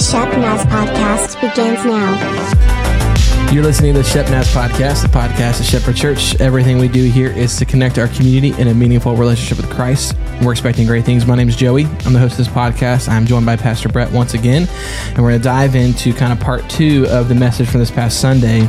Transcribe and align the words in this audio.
Shep 0.00 0.32
Naz 0.38 0.64
podcast 0.64 1.38
begins 1.42 1.84
now. 1.84 3.52
You're 3.52 3.62
listening 3.62 3.92
to 3.92 3.98
the 3.98 4.04
Shep 4.04 4.30
Naz 4.30 4.48
podcast, 4.48 5.02
the 5.02 5.08
podcast 5.08 5.60
of 5.60 5.66
Shepherd 5.66 5.94
Church. 5.94 6.40
Everything 6.40 6.78
we 6.78 6.88
do 6.88 7.04
here 7.04 7.30
is 7.30 7.54
to 7.58 7.66
connect 7.66 7.98
our 7.98 8.08
community 8.08 8.58
in 8.58 8.68
a 8.68 8.74
meaningful 8.74 9.14
relationship 9.14 9.58
with 9.58 9.70
Christ. 9.70 10.16
We're 10.40 10.52
expecting 10.52 10.86
great 10.86 11.04
things. 11.04 11.26
My 11.26 11.36
name 11.36 11.50
is 11.50 11.54
Joey. 11.56 11.84
I'm 12.06 12.14
the 12.14 12.18
host 12.18 12.32
of 12.32 12.38
this 12.38 12.48
podcast. 12.48 13.10
I'm 13.10 13.26
joined 13.26 13.44
by 13.44 13.56
Pastor 13.56 13.90
Brett 13.90 14.10
once 14.10 14.32
again, 14.32 14.66
and 15.08 15.18
we're 15.18 15.32
going 15.32 15.40
to 15.40 15.44
dive 15.44 15.74
into 15.74 16.14
kind 16.14 16.32
of 16.32 16.40
part 16.40 16.68
two 16.70 17.06
of 17.10 17.28
the 17.28 17.34
message 17.34 17.68
from 17.68 17.80
this 17.80 17.90
past 17.90 18.22
Sunday 18.22 18.62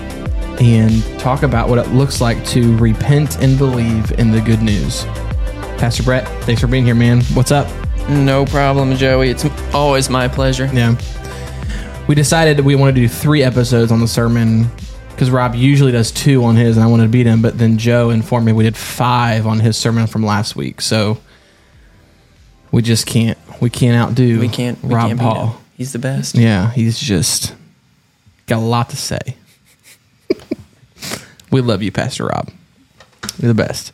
and 0.59 1.01
talk 1.17 1.43
about 1.43 1.69
what 1.69 1.79
it 1.79 1.87
looks 1.91 2.19
like 2.19 2.43
to 2.47 2.75
repent 2.75 3.41
and 3.41 3.57
believe 3.57 4.11
in 4.19 4.31
the 4.31 4.41
good 4.41 4.61
news. 4.61 5.05
Pastor 5.77 6.03
Brett, 6.03 6.27
thanks 6.43 6.59
for 6.59 6.67
being 6.67 6.83
here, 6.83 6.93
man. 6.93 7.21
What's 7.33 7.51
up? 7.51 7.71
No 8.09 8.45
problem, 8.45 8.97
Joey. 8.97 9.29
It's 9.29 9.45
always 9.73 10.09
my 10.09 10.27
pleasure. 10.27 10.69
Yeah. 10.73 10.97
We 12.07 12.15
decided 12.15 12.57
that 12.57 12.63
we 12.63 12.75
wanted 12.75 12.95
to 12.95 13.01
do 13.01 13.07
three 13.07 13.43
episodes 13.43 13.91
on 13.91 13.99
the 13.99 14.07
sermon 14.07 14.69
because 15.11 15.29
Rob 15.29 15.55
usually 15.55 15.91
does 15.91 16.11
two 16.11 16.43
on 16.43 16.55
his, 16.55 16.77
and 16.77 16.83
I 16.83 16.87
wanted 16.87 17.03
to 17.03 17.09
beat 17.09 17.25
him. 17.25 17.41
But 17.41 17.57
then 17.57 17.77
Joe 17.77 18.09
informed 18.09 18.45
me 18.45 18.53
we 18.53 18.63
did 18.63 18.75
five 18.75 19.45
on 19.45 19.59
his 19.59 19.77
sermon 19.77 20.07
from 20.07 20.25
last 20.25 20.55
week, 20.55 20.81
so 20.81 21.19
we 22.71 22.81
just 22.81 23.05
can't 23.05 23.37
we 23.61 23.69
can't 23.69 23.95
outdo 23.95 24.39
We 24.39 24.49
can't. 24.49 24.81
We 24.83 24.93
Rob 24.93 25.09
can't 25.09 25.19
Paul. 25.19 25.61
He's 25.77 25.93
the 25.93 25.99
best. 25.99 26.35
Yeah, 26.35 26.71
he's 26.71 26.99
just 26.99 27.55
got 28.47 28.57
a 28.57 28.65
lot 28.65 28.89
to 28.89 28.97
say. 28.97 29.37
we 31.51 31.61
love 31.61 31.81
you, 31.81 31.91
Pastor 31.91 32.25
Rob. 32.25 32.49
You're 33.39 33.53
the 33.53 33.63
best. 33.63 33.93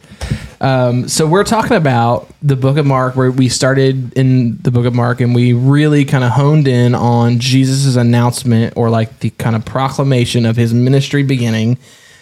Um, 0.59 1.07
so 1.07 1.27
we're 1.27 1.43
talking 1.43 1.77
about 1.77 2.27
the 2.41 2.55
Book 2.55 2.77
of 2.77 2.85
Mark, 2.85 3.15
where 3.15 3.29
we 3.29 3.47
started 3.47 4.13
in 4.17 4.57
the 4.57 4.71
Book 4.71 4.85
of 4.85 4.95
Mark, 4.95 5.21
and 5.21 5.35
we 5.35 5.53
really 5.53 6.03
kind 6.03 6.23
of 6.23 6.31
honed 6.31 6.67
in 6.67 6.95
on 6.95 7.39
Jesus's 7.39 7.95
announcement 7.95 8.73
or 8.75 8.89
like 8.89 9.19
the 9.19 9.29
kind 9.31 9.55
of 9.55 9.65
proclamation 9.65 10.45
of 10.45 10.55
his 10.55 10.73
ministry 10.73 11.21
beginning, 11.21 11.77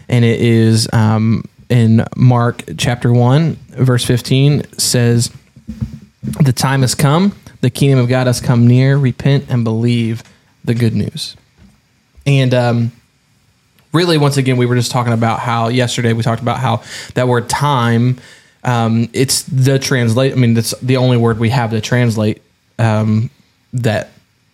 and 0.09 0.26
it 0.26 0.42
is 0.42 0.92
um, 0.92 1.46
in 1.70 2.06
Mark 2.16 2.64
chapter 2.78 3.14
one, 3.14 3.56
verse 3.70 4.04
fifteen 4.04 4.64
says, 4.74 5.31
"The 6.42 6.54
time 6.54 6.81
has 6.81 6.94
come; 6.94 7.34
the 7.62 7.70
kingdom 7.70 8.00
of 8.00 8.09
God 8.09 8.28
has 8.28 8.42
come 8.42 8.68
near. 8.68 8.98
Repent 8.98 9.46
and 9.50 9.64
believe 9.64 10.24
the 10.64 10.74
good 10.74 10.94
news." 10.94 11.38
And 12.26 12.54
um, 12.54 12.92
really 13.96 14.18
once 14.18 14.38
again 14.38 14.58
we 14.58 14.66
were 14.66 14.76
just 14.76 14.92
talking 14.92 15.14
about 15.14 15.40
how 15.40 15.70
yesterday 15.70 16.14
we 16.14 16.22
talked 16.22 16.42
about 16.42 16.60
how 16.60 16.84
that 17.16 17.28
word 17.28 17.50
time 17.50 18.18
um, 18.64 19.10
it's 19.14 19.44
the 19.44 19.80
translate 19.80 20.34
i 20.34 20.36
mean 20.36 20.54
that's 20.54 20.78
the 20.82 20.98
only 20.98 21.18
word 21.18 21.40
we 21.40 21.50
have 21.50 21.72
to 21.72 21.82
translate 21.82 22.42
um, 22.78 23.30
that 23.74 24.10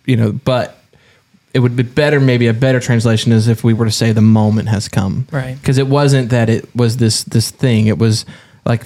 you 0.06 0.16
know 0.16 0.32
but 0.32 0.78
it 1.54 1.58
would 1.58 1.76
be 1.76 1.82
better 1.82 2.18
maybe 2.18 2.46
a 2.46 2.54
better 2.54 2.80
translation 2.80 3.32
is 3.32 3.48
if 3.48 3.62
we 3.62 3.74
were 3.74 3.84
to 3.84 3.90
say 3.90 4.12
the 4.12 4.22
moment 4.22 4.68
has 4.68 4.88
come. 4.88 5.26
Right. 5.30 5.56
because 5.60 5.78
it 5.78 5.86
wasn't 5.86 6.30
that 6.30 6.48
it 6.48 6.74
was 6.74 6.96
this 6.96 7.24
this 7.24 7.50
thing. 7.50 7.86
It 7.86 7.98
was 7.98 8.24
like 8.64 8.84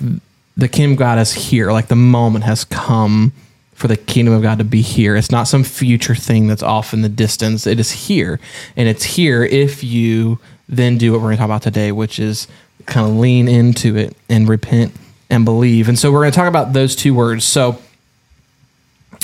the 0.57 0.69
kingdom 0.69 0.93
of 0.93 0.99
god 0.99 1.19
is 1.19 1.33
here 1.33 1.71
like 1.71 1.89
the 1.89 1.97
moment 1.97 2.45
has 2.45 2.65
come 2.65 3.33
for 3.77 3.89
the 3.89 3.97
kingdom 3.97 4.35
of 4.35 4.43
god 4.43 4.59
to 4.59 4.65
be 4.65 4.81
here. 4.81 5.17
It's 5.17 5.31
not 5.31 5.45
some 5.45 5.63
future 5.63 6.15
thing 6.15 6.47
that's 6.47 6.63
off 6.63 6.93
in 6.93 7.03
the 7.03 7.09
distance. 7.09 7.67
It 7.67 7.79
is 7.79 7.91
here. 7.91 8.41
And 8.77 8.89
it's 8.89 9.05
here 9.05 9.45
if 9.45 9.85
you 9.85 10.39
then 10.69 10.99
do 10.99 11.13
what 11.13 11.19
we're 11.19 11.29
going 11.29 11.37
to 11.37 11.41
talk 11.41 11.47
about 11.47 11.63
today 11.63 11.93
which 11.93 12.19
is 12.19 12.49
kind 12.87 13.07
of 13.07 13.15
lean 13.17 13.49
into 13.49 13.97
it 13.97 14.17
and 14.29 14.49
repent 14.49 14.93
and 15.29 15.45
believe. 15.45 15.89
And 15.89 15.99
so 15.99 16.11
we're 16.11 16.23
going 16.23 16.33
to 16.33 16.37
talk 16.37 16.49
about 16.49 16.73
those 16.73 16.97
two 16.97 17.15
words. 17.15 17.45
So 17.45 17.79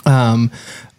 um, 0.05 0.51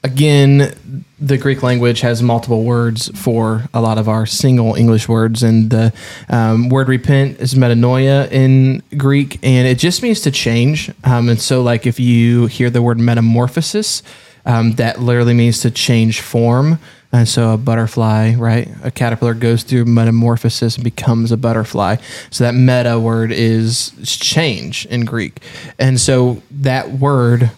again, 0.04 1.06
the 1.20 1.38
Greek 1.38 1.64
language 1.64 2.02
has 2.02 2.22
multiple 2.22 2.64
words 2.64 3.10
for 3.18 3.70
a 3.74 3.82
lot 3.82 3.98
of 3.98 4.10
our 4.10 4.26
single 4.26 4.76
English 4.76 5.08
words, 5.08 5.44
and 5.44 5.70
the 5.70 5.94
um, 6.30 6.70
word 6.70 6.90
repent 6.90 7.40
is 7.40 7.56
metanoia 7.56 8.30
in 8.32 8.84
Greek, 8.98 9.40
and 9.42 9.68
it 9.68 9.78
just 9.78 10.04
means 10.04 10.22
to 10.22 10.32
change. 10.32 10.92
Um, 11.04 11.30
and 11.30 11.42
so, 11.42 11.62
like 11.62 11.88
if 11.88 12.00
you 12.00 12.48
hear 12.48 12.70
the 12.70 12.82
word 12.82 13.00
metamorphosis, 13.00 14.04
um, 14.46 14.74
that 14.74 15.00
literally 15.00 15.34
means 15.34 15.62
to 15.62 15.72
change 15.72 16.22
form. 16.22 16.80
And 17.14 17.30
so 17.30 17.52
a 17.52 17.58
butterfly, 17.58 18.34
right? 18.34 18.68
A 18.84 18.90
caterpillar 18.90 19.36
goes 19.36 19.62
through 19.62 19.86
metamorphosis 19.86 20.76
and 20.76 20.84
becomes 20.84 21.32
a 21.32 21.38
butterfly. 21.38 21.98
So 22.32 22.44
that 22.44 22.56
meta 22.56 23.00
word 23.00 23.32
is 23.32 23.92
change 24.04 24.88
in 24.88 25.06
Greek. 25.06 25.44
And 25.78 26.02
so 26.02 26.42
that 26.50 26.90
word 26.94 27.52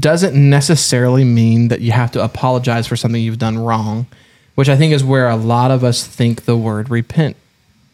doesn't 0.00 0.34
necessarily 0.34 1.24
mean 1.24 1.68
that 1.68 1.80
you 1.80 1.92
have 1.92 2.12
to 2.12 2.22
apologize 2.22 2.86
for 2.86 2.96
something 2.96 3.22
you've 3.22 3.38
done 3.38 3.58
wrong, 3.58 4.06
which 4.54 4.68
I 4.68 4.76
think 4.76 4.92
is 4.92 5.04
where 5.04 5.28
a 5.28 5.36
lot 5.36 5.70
of 5.70 5.84
us 5.84 6.06
think 6.06 6.44
the 6.44 6.56
word 6.56 6.90
repent 6.90 7.36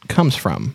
comes 0.09 0.37
from. 0.37 0.75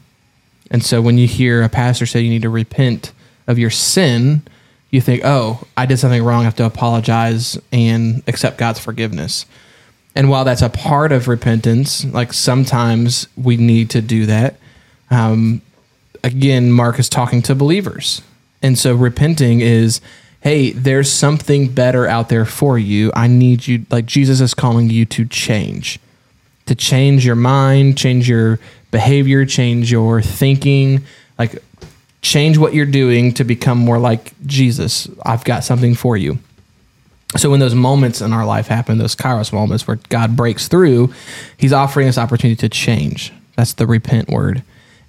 And 0.71 0.83
so 0.83 1.01
when 1.01 1.17
you 1.17 1.27
hear 1.27 1.61
a 1.61 1.69
pastor 1.69 2.05
say 2.05 2.21
you 2.21 2.29
need 2.29 2.41
to 2.41 2.49
repent 2.49 3.11
of 3.47 3.59
your 3.59 3.69
sin, 3.69 4.41
you 4.89 5.01
think, 5.01 5.21
oh, 5.23 5.63
I 5.75 5.85
did 5.85 5.97
something 5.97 6.23
wrong. 6.23 6.41
I 6.41 6.45
have 6.45 6.55
to 6.55 6.65
apologize 6.65 7.59
and 7.71 8.23
accept 8.27 8.57
God's 8.57 8.79
forgiveness. 8.79 9.45
And 10.15 10.29
while 10.29 10.45
that's 10.45 10.61
a 10.61 10.69
part 10.69 11.11
of 11.11 11.27
repentance, 11.27 12.05
like 12.05 12.33
sometimes 12.33 13.27
we 13.35 13.57
need 13.57 13.89
to 13.91 14.01
do 14.01 14.25
that. 14.27 14.57
Um, 15.09 15.61
again, 16.23 16.71
Mark 16.71 16.99
is 16.99 17.09
talking 17.09 17.41
to 17.43 17.55
believers. 17.55 18.21
And 18.61 18.77
so 18.77 18.93
repenting 18.93 19.61
is, 19.61 19.99
hey, 20.43 20.71
there's 20.71 21.09
something 21.09 21.69
better 21.69 22.05
out 22.05 22.27
there 22.27 22.43
for 22.43 22.77
you. 22.77 23.11
I 23.15 23.27
need 23.27 23.65
you, 23.65 23.85
like 23.89 24.05
Jesus 24.05 24.41
is 24.41 24.53
calling 24.53 24.89
you 24.89 25.05
to 25.05 25.25
change, 25.25 25.99
to 26.65 26.75
change 26.75 27.25
your 27.25 27.37
mind, 27.37 27.97
change 27.97 28.27
your 28.27 28.59
behavior, 28.91 29.45
change 29.45 29.89
your 29.89 30.21
thinking, 30.21 31.05
like 31.39 31.63
change 32.21 32.57
what 32.57 32.73
you're 32.73 32.85
doing 32.85 33.33
to 33.35 33.45
become 33.45 33.77
more 33.77 33.99
like 33.99 34.33
Jesus. 34.45 35.07
I've 35.25 35.45
got 35.45 35.63
something 35.63 35.95
for 35.95 36.17
you. 36.17 36.39
So 37.37 37.49
when 37.49 37.61
those 37.61 37.73
moments 37.73 38.19
in 38.19 38.33
our 38.33 38.45
life 38.45 38.67
happen, 38.67 38.97
those 38.97 39.15
kairos 39.15 39.53
moments 39.53 39.87
where 39.87 39.97
God 40.09 40.35
breaks 40.35 40.67
through, 40.67 41.13
he's 41.55 41.73
offering 41.73 42.09
us 42.09 42.17
opportunity 42.17 42.57
to 42.57 42.69
change. 42.69 43.31
That's 43.55 43.73
the 43.73 43.87
repent 43.87 44.27
word. 44.27 44.61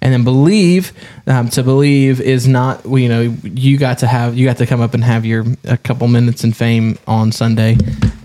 And 0.05 0.13
then 0.13 0.23
believe, 0.23 0.93
um, 1.25 1.49
to 1.49 1.63
believe 1.63 2.21
is 2.21 2.47
not, 2.47 2.85
you 2.85 3.09
know, 3.09 3.21
you 3.41 3.79
got 3.79 3.97
to 3.99 4.07
have, 4.07 4.37
you 4.37 4.45
got 4.45 4.57
to 4.57 4.67
come 4.67 4.79
up 4.79 4.93
and 4.93 5.03
have 5.03 5.25
your 5.25 5.43
a 5.63 5.77
couple 5.77 6.07
minutes 6.07 6.43
in 6.43 6.53
fame 6.53 6.99
on 7.07 7.31
Sunday 7.31 7.75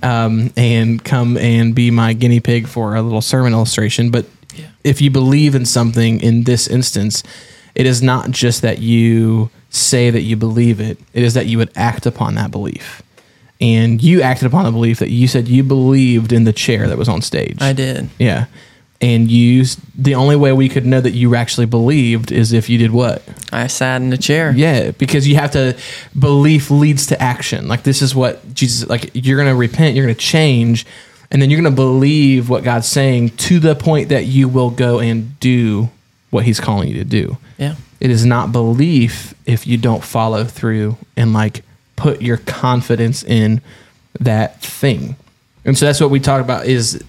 um, 0.02 0.52
and 0.58 1.02
come 1.02 1.38
and 1.38 1.74
be 1.74 1.90
my 1.90 2.12
guinea 2.12 2.38
pig 2.40 2.66
for 2.66 2.96
a 2.96 3.00
little 3.00 3.22
sermon 3.22 3.54
illustration. 3.54 4.10
But 4.10 4.26
Yeah. 4.54 4.66
if 4.84 5.00
you 5.00 5.10
believe 5.10 5.54
in 5.54 5.64
something 5.64 6.20
in 6.20 6.44
this 6.44 6.66
instance, 6.68 7.22
it 7.74 7.86
is 7.86 8.02
not 8.02 8.30
just 8.30 8.60
that 8.60 8.80
you 8.80 9.48
say 9.70 10.10
that 10.10 10.20
you 10.20 10.36
believe 10.36 10.80
it, 10.80 10.98
it 11.14 11.22
is 11.22 11.32
that 11.32 11.46
you 11.46 11.56
would 11.56 11.70
act 11.76 12.04
upon 12.04 12.34
that 12.34 12.50
belief. 12.50 13.00
And 13.58 14.02
you 14.02 14.20
acted 14.20 14.44
upon 14.48 14.64
the 14.66 14.70
belief 14.72 14.98
that 14.98 15.08
you 15.08 15.26
said 15.28 15.48
you 15.48 15.62
believed 15.62 16.30
in 16.30 16.44
the 16.44 16.52
chair 16.52 16.88
that 16.88 16.98
was 16.98 17.08
on 17.08 17.22
stage. 17.22 17.56
I 17.62 17.72
did. 17.72 18.10
Yeah. 18.18 18.46
And 19.02 19.30
you, 19.30 19.64
the 19.96 20.14
only 20.14 20.36
way 20.36 20.52
we 20.52 20.68
could 20.68 20.84
know 20.84 21.00
that 21.00 21.12
you 21.12 21.34
actually 21.34 21.64
believed 21.66 22.30
is 22.30 22.52
if 22.52 22.68
you 22.68 22.76
did 22.76 22.90
what? 22.90 23.22
I 23.50 23.66
sat 23.66 24.02
in 24.02 24.12
a 24.12 24.18
chair. 24.18 24.52
Yeah, 24.54 24.90
because 24.90 25.26
you 25.26 25.36
have 25.36 25.52
to, 25.52 25.76
belief 26.18 26.70
leads 26.70 27.06
to 27.06 27.20
action. 27.20 27.66
Like, 27.66 27.82
this 27.82 28.02
is 28.02 28.14
what 28.14 28.52
Jesus, 28.52 28.88
like, 28.90 29.10
you're 29.14 29.38
going 29.38 29.48
to 29.48 29.54
repent, 29.54 29.96
you're 29.96 30.04
going 30.04 30.14
to 30.14 30.20
change, 30.20 30.84
and 31.30 31.40
then 31.40 31.48
you're 31.48 31.60
going 31.60 31.72
to 31.72 31.76
believe 31.76 32.50
what 32.50 32.62
God's 32.62 32.88
saying 32.88 33.30
to 33.30 33.58
the 33.58 33.74
point 33.74 34.10
that 34.10 34.26
you 34.26 34.48
will 34.48 34.70
go 34.70 34.98
and 34.98 35.38
do 35.40 35.88
what 36.28 36.44
He's 36.44 36.60
calling 36.60 36.88
you 36.88 36.94
to 36.94 37.04
do. 37.04 37.38
Yeah. 37.56 37.76
It 38.00 38.10
is 38.10 38.26
not 38.26 38.52
belief 38.52 39.34
if 39.46 39.66
you 39.66 39.78
don't 39.78 40.04
follow 40.04 40.44
through 40.44 40.96
and 41.16 41.32
like 41.32 41.62
put 41.96 42.20
your 42.22 42.38
confidence 42.38 43.22
in 43.22 43.60
that 44.18 44.60
thing. 44.62 45.16
And 45.64 45.76
so 45.76 45.86
that's 45.86 46.00
what 46.00 46.10
we 46.10 46.20
talk 46.20 46.40
about 46.40 46.66
is 46.66 47.04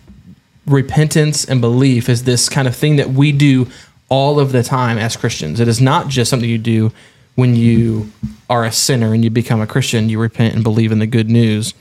repentance 0.66 1.46
and 1.46 1.62
belief 1.62 2.10
is 2.10 2.24
this 2.24 2.50
kind 2.50 2.68
of 2.68 2.76
thing 2.76 2.98
that 2.98 3.10
we 3.10 3.32
do 3.32 3.68
all 4.10 4.40
of 4.40 4.52
the 4.52 4.64
time 4.64 4.98
as 4.98 5.16
Christians. 5.16 5.60
It 5.60 5.68
is 5.68 5.82
not 5.82 6.08
just 6.08 6.30
something 6.30 6.50
you 6.50 6.58
do 6.58 6.92
when 7.36 7.56
you 7.56 8.12
are 8.50 8.66
a 8.66 8.72
sinner 8.72 9.14
and 9.14 9.24
you 9.24 9.30
become 9.30 9.62
a 9.62 9.68
Christian, 9.68 10.10
you 10.10 10.20
repent 10.20 10.54
and 10.54 10.64
believe 10.64 10.92
in 10.92 11.00
the 11.00 11.08
good 11.08 11.30
news. 11.30 11.74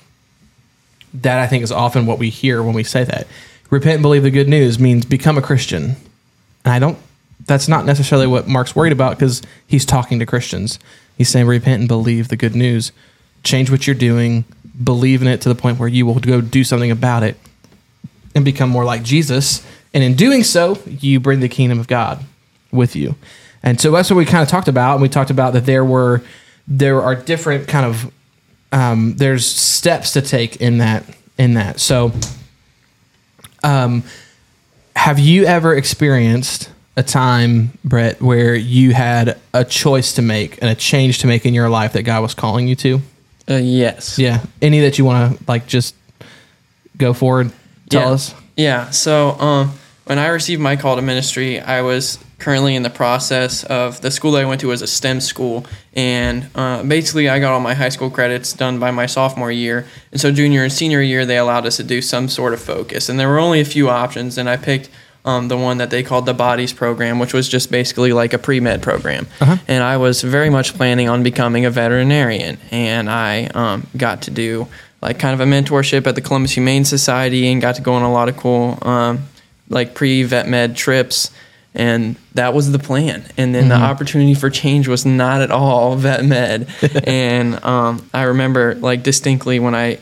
That 1.13 1.41
I 1.41 1.47
think 1.47 1.65
is 1.65 1.73
often 1.73 2.07
what 2.07 2.19
we 2.19 2.31
hear 2.31 2.63
when 2.63 2.75
we 2.75 2.85
say 2.85 3.03
that. 3.05 3.27
Repent 3.69 3.95
and 3.95 4.03
believe 4.03 4.23
the 4.23 4.31
good 4.31 4.49
news 4.49 4.79
means 4.79 5.05
become 5.05 5.37
a 5.37 5.43
Christian. 5.43 5.97
And 6.65 6.75
I 6.75 6.79
don't 6.79 6.99
that's 7.47 7.69
not 7.69 7.87
necessarily 7.87 8.27
what 8.27 8.47
Mark's 8.47 8.77
worried 8.77 8.93
about 8.93 9.19
because 9.19 9.43
he's 9.67 9.85
talking 9.85 10.19
to 10.19 10.27
Christians. 10.27 10.79
He's 11.17 11.29
saying 11.29 11.47
repent 11.47 11.81
and 11.81 11.89
believe 11.89 12.29
the 12.29 12.37
good 12.37 12.55
news. 12.55 12.93
Change 13.43 13.71
what 13.71 13.87
you're 13.87 13.97
doing, 13.97 14.45
believe 14.85 15.23
in 15.23 15.27
it 15.27 15.41
to 15.41 15.49
the 15.49 15.55
point 15.55 15.79
where 15.79 15.89
you 15.89 16.07
will 16.07 16.21
go 16.21 16.41
do 16.41 16.63
something 16.63 16.91
about 16.91 17.23
it 17.23 17.37
and 18.35 18.45
become 18.45 18.71
more 18.71 18.85
like 18.85 19.03
Jesus. 19.03 19.67
And 19.93 20.05
in 20.05 20.15
doing 20.15 20.45
so, 20.45 20.79
you 20.87 21.21
bring 21.21 21.41
the 21.41 21.49
kingdom 21.49 21.79
of 21.81 21.89
God 21.89 22.25
with 22.73 22.95
you. 22.95 23.17
And 23.63 23.81
so 23.81 23.91
that's 23.91 24.11
what 24.11 24.17
we 24.17 24.25
kind 24.25 24.43
of 24.43 24.49
talked 24.49 24.69
about. 24.69 24.95
And 24.95 25.03
we 25.03 25.09
talked 25.09 25.31
about 25.31 25.53
that 25.53 25.67
there 25.67 25.85
were 25.85 26.23
there 26.69 27.03
are 27.03 27.15
different 27.17 27.69
kind 27.69 27.87
of 27.87 28.13
um, 28.73 29.17
there's 29.17 29.45
steps 29.45 30.13
to 30.13 30.23
take 30.23 30.57
in 30.57 30.79
that 30.79 31.05
in 31.37 31.55
that. 31.55 31.81
So 31.81 32.13
Um, 33.63 34.05
have 34.97 35.19
you 35.19 35.45
ever 35.45 35.75
experienced 35.75 36.71
a 36.97 37.03
time, 37.03 37.73
Brett, 37.85 38.21
where 38.21 38.55
you 38.55 38.93
had 38.95 39.39
a 39.53 39.65
choice 39.65 40.15
to 40.15 40.23
make 40.23 40.59
and 40.63 40.71
a 40.71 40.75
change 40.75 41.19
to 41.19 41.27
make 41.27 41.45
in 41.47 41.55
your 41.55 41.69
life 41.69 41.93
that 41.93 42.03
God 42.03 42.23
was 42.23 42.35
calling 42.35 42.69
you 42.69 42.77
to? 42.77 43.01
Uh, 43.49 43.55
yes. 43.57 44.19
Yeah. 44.19 44.45
Any 44.61 44.81
that 44.81 44.99
you 44.99 45.05
want 45.05 45.39
to 45.39 45.45
like 45.47 45.67
just 45.67 45.95
go 46.97 47.13
forward, 47.13 47.53
tell 47.91 48.09
yeah. 48.09 48.15
us? 48.15 48.35
Yeah. 48.57 48.91
So 48.91 49.31
um, 49.39 49.73
when 50.05 50.19
I 50.19 50.29
received 50.29 50.61
my 50.61 50.77
call 50.77 50.97
to 50.97 51.03
ministry, 51.03 51.61
I 51.61 51.83
was 51.83 52.19
currently 52.41 52.75
in 52.75 52.83
the 52.83 52.91
process 52.91 53.63
of 53.65 54.01
the 54.01 54.11
school 54.11 54.33
that 54.33 54.43
I 54.43 54.45
went 54.45 54.61
to 54.63 54.69
was 54.69 54.83
a 54.83 54.87
STEM 54.87 55.21
school, 55.21 55.67
and 55.95 56.49
uh, 56.55 56.83
basically 56.83 57.29
I 57.29 57.39
got 57.39 57.53
all 57.53 57.61
my 57.61 57.75
high 57.75 57.91
school 57.91 58.11
credits 58.11 58.53
done 58.53 58.81
by 58.81 58.91
my 58.91 59.07
sophomore 59.07 59.53
year, 59.53 59.87
and 60.11 60.21
so 60.21 60.33
junior 60.33 60.65
and 60.65 60.73
senior 60.73 61.01
year 61.01 61.25
they 61.25 61.39
allowed 61.39 61.67
us 61.67 61.77
to 61.77 61.85
do 61.85 62.03
some 62.03 62.29
sort 62.29 62.55
of 62.55 62.61
focus, 62.61 63.09
and 63.09 63.21
there 63.21 63.29
were 63.29 63.39
only 63.39 63.61
a 63.61 63.65
few 63.65 63.89
options, 63.89 64.37
and 64.37 64.49
I 64.49 64.57
picked. 64.57 64.91
Um, 65.23 65.49
the 65.49 65.57
one 65.59 65.77
that 65.77 65.91
they 65.91 66.03
called 66.03 66.25
the 66.25 66.33
bodies 66.33 66.73
program, 66.73 67.19
which 67.19 67.35
was 67.35 67.47
just 67.47 67.71
basically 67.71 68.15
like 68.15 68.33
a 68.33 68.39
pre 68.39 68.59
med 68.59 68.81
program. 68.81 69.27
Uh-huh. 69.39 69.59
And 69.69 69.85
I 69.85 69.99
was 69.99 70.23
very 70.23 70.49
much 70.49 70.73
planning 70.73 71.11
on 71.11 71.23
becoming 71.23 71.67
a 71.67 71.71
veterinarian. 71.71 72.57
And 72.71 73.11
I 73.11 73.45
um, 73.49 73.87
got 73.99 74.23
to 74.23 74.31
do 74.31 74.67
like 75.03 75.19
kind 75.19 75.35
of 75.35 75.41
a 75.41 75.51
mentorship 75.51 76.07
at 76.07 76.15
the 76.15 76.21
Columbus 76.21 76.53
Humane 76.53 76.85
Society 76.85 77.51
and 77.51 77.61
got 77.61 77.77
to 77.77 77.83
go 77.83 77.95
on 77.95 78.03
a 78.03 78.13
lot 78.13 78.29
of 78.29 78.37
cool 78.37 78.79
um, 78.83 79.21
like 79.69 79.95
pre 79.95 80.23
vet 80.25 80.49
med 80.49 80.77
trips. 80.77 81.31
And 81.73 82.17
that 82.35 82.53
was 82.53 82.73
the 82.73 82.81
plan. 82.81 83.25
And 83.37 83.55
then 83.55 83.69
Mm-hmm. 83.69 83.69
the 83.71 83.77
opportunity 83.77 84.35
for 84.35 84.51
change 84.51 84.89
was 84.89 85.07
not 85.07 85.41
at 85.41 85.53
all 85.53 85.95
vet 86.07 86.25
med. 86.25 86.69
And 87.07 87.63
um, 87.65 88.09
i 88.13 88.23
remember 88.25 88.75
like 88.75 89.03
distinctly 89.05 89.59
when 89.61 89.75
i 89.75 89.99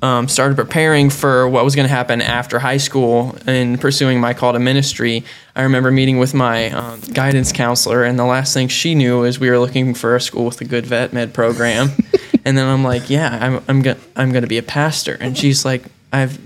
um, 0.00 0.28
started 0.28 0.56
preparing 0.56 1.10
for 1.10 1.48
what 1.48 1.64
was 1.64 1.74
going 1.74 1.88
to 1.88 1.92
happen 1.92 2.22
after 2.22 2.60
high 2.60 2.76
school 2.76 3.36
and 3.46 3.80
pursuing 3.80 4.20
my 4.20 4.32
call 4.32 4.52
to 4.52 4.60
ministry 4.60 5.24
i 5.56 5.62
remember 5.62 5.90
meeting 5.90 6.18
with 6.18 6.34
my 6.34 6.70
um, 6.70 7.00
guidance 7.12 7.50
counselor 7.50 8.04
and 8.04 8.16
the 8.16 8.24
last 8.24 8.54
thing 8.54 8.68
she 8.68 8.94
knew 8.94 9.24
is 9.24 9.40
we 9.40 9.50
were 9.50 9.58
looking 9.58 9.94
for 9.94 10.14
a 10.14 10.20
school 10.20 10.44
with 10.44 10.60
a 10.60 10.64
good 10.64 10.86
vet 10.86 11.12
med 11.12 11.34
program 11.34 11.90
and 12.48 12.56
then 12.58 12.66
i'm 12.66 12.82
like 12.82 13.08
yeah 13.10 13.38
i'm, 13.40 13.62
I'm, 13.68 13.82
go- 13.82 13.96
I'm 14.16 14.30
going 14.32 14.42
to 14.42 14.48
be 14.48 14.58
a 14.58 14.62
pastor 14.62 15.16
and 15.20 15.36
she's 15.36 15.64
like 15.64 15.82
i've 16.12 16.38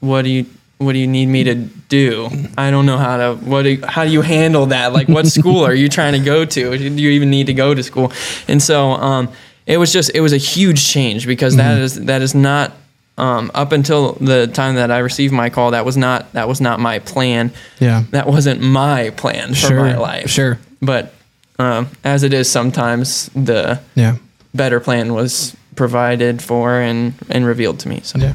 what 0.00 0.22
do 0.22 0.30
you 0.30 0.44
what 0.78 0.92
do 0.92 1.00
you 1.00 1.08
need 1.08 1.26
me 1.26 1.42
to 1.42 1.56
do? 1.56 2.28
I 2.56 2.70
don't 2.70 2.86
know 2.86 2.98
how 2.98 3.16
to 3.16 3.34
what 3.34 3.62
do, 3.62 3.80
how 3.84 4.04
do 4.04 4.12
you 4.12 4.22
handle 4.22 4.66
that? 4.66 4.92
Like 4.92 5.08
what 5.08 5.26
school 5.26 5.66
are 5.66 5.74
you 5.74 5.88
trying 5.98 6.12
to 6.12 6.20
go 6.20 6.44
to? 6.44 6.78
Do 6.78 6.84
you 7.02 7.10
even 7.18 7.30
need 7.30 7.46
to 7.48 7.52
go 7.52 7.74
to 7.74 7.82
school? 7.82 8.12
And 8.46 8.62
so 8.62 8.90
um, 8.92 9.32
it 9.66 9.76
was 9.78 9.92
just 9.92 10.12
it 10.14 10.20
was 10.20 10.32
a 10.32 10.36
huge 10.36 10.86
change 10.86 11.26
because 11.26 11.56
that 11.56 11.78
is 11.80 11.96
that 12.04 12.22
is 12.22 12.32
not 12.32 12.74
um, 13.16 13.50
up 13.54 13.72
until 13.72 14.12
the 14.20 14.46
time 14.46 14.76
that 14.76 14.92
I 14.92 14.98
received 14.98 15.34
my 15.34 15.50
call 15.50 15.72
that 15.72 15.84
was 15.84 15.96
not 15.96 16.32
that 16.34 16.46
was 16.46 16.60
not 16.60 16.78
my 16.78 17.00
plan. 17.00 17.50
Yeah. 17.80 18.04
That 18.12 18.28
wasn't 18.28 18.60
my 18.60 19.10
plan 19.10 19.48
for 19.48 19.54
Sure, 19.56 19.80
my 19.80 19.96
life. 19.96 20.30
sure. 20.30 20.60
But 20.80 21.12
um, 21.58 21.88
as 22.04 22.22
it 22.22 22.32
is 22.32 22.48
sometimes 22.48 23.30
the 23.34 23.80
Yeah. 23.96 24.18
Better 24.58 24.80
plan 24.80 25.14
was 25.14 25.56
provided 25.74 26.42
for 26.42 26.80
and 26.80 27.14
and 27.30 27.46
revealed 27.46 27.80
to 27.80 27.88
me. 27.88 28.00
So 28.02 28.18
Yeah. 28.18 28.34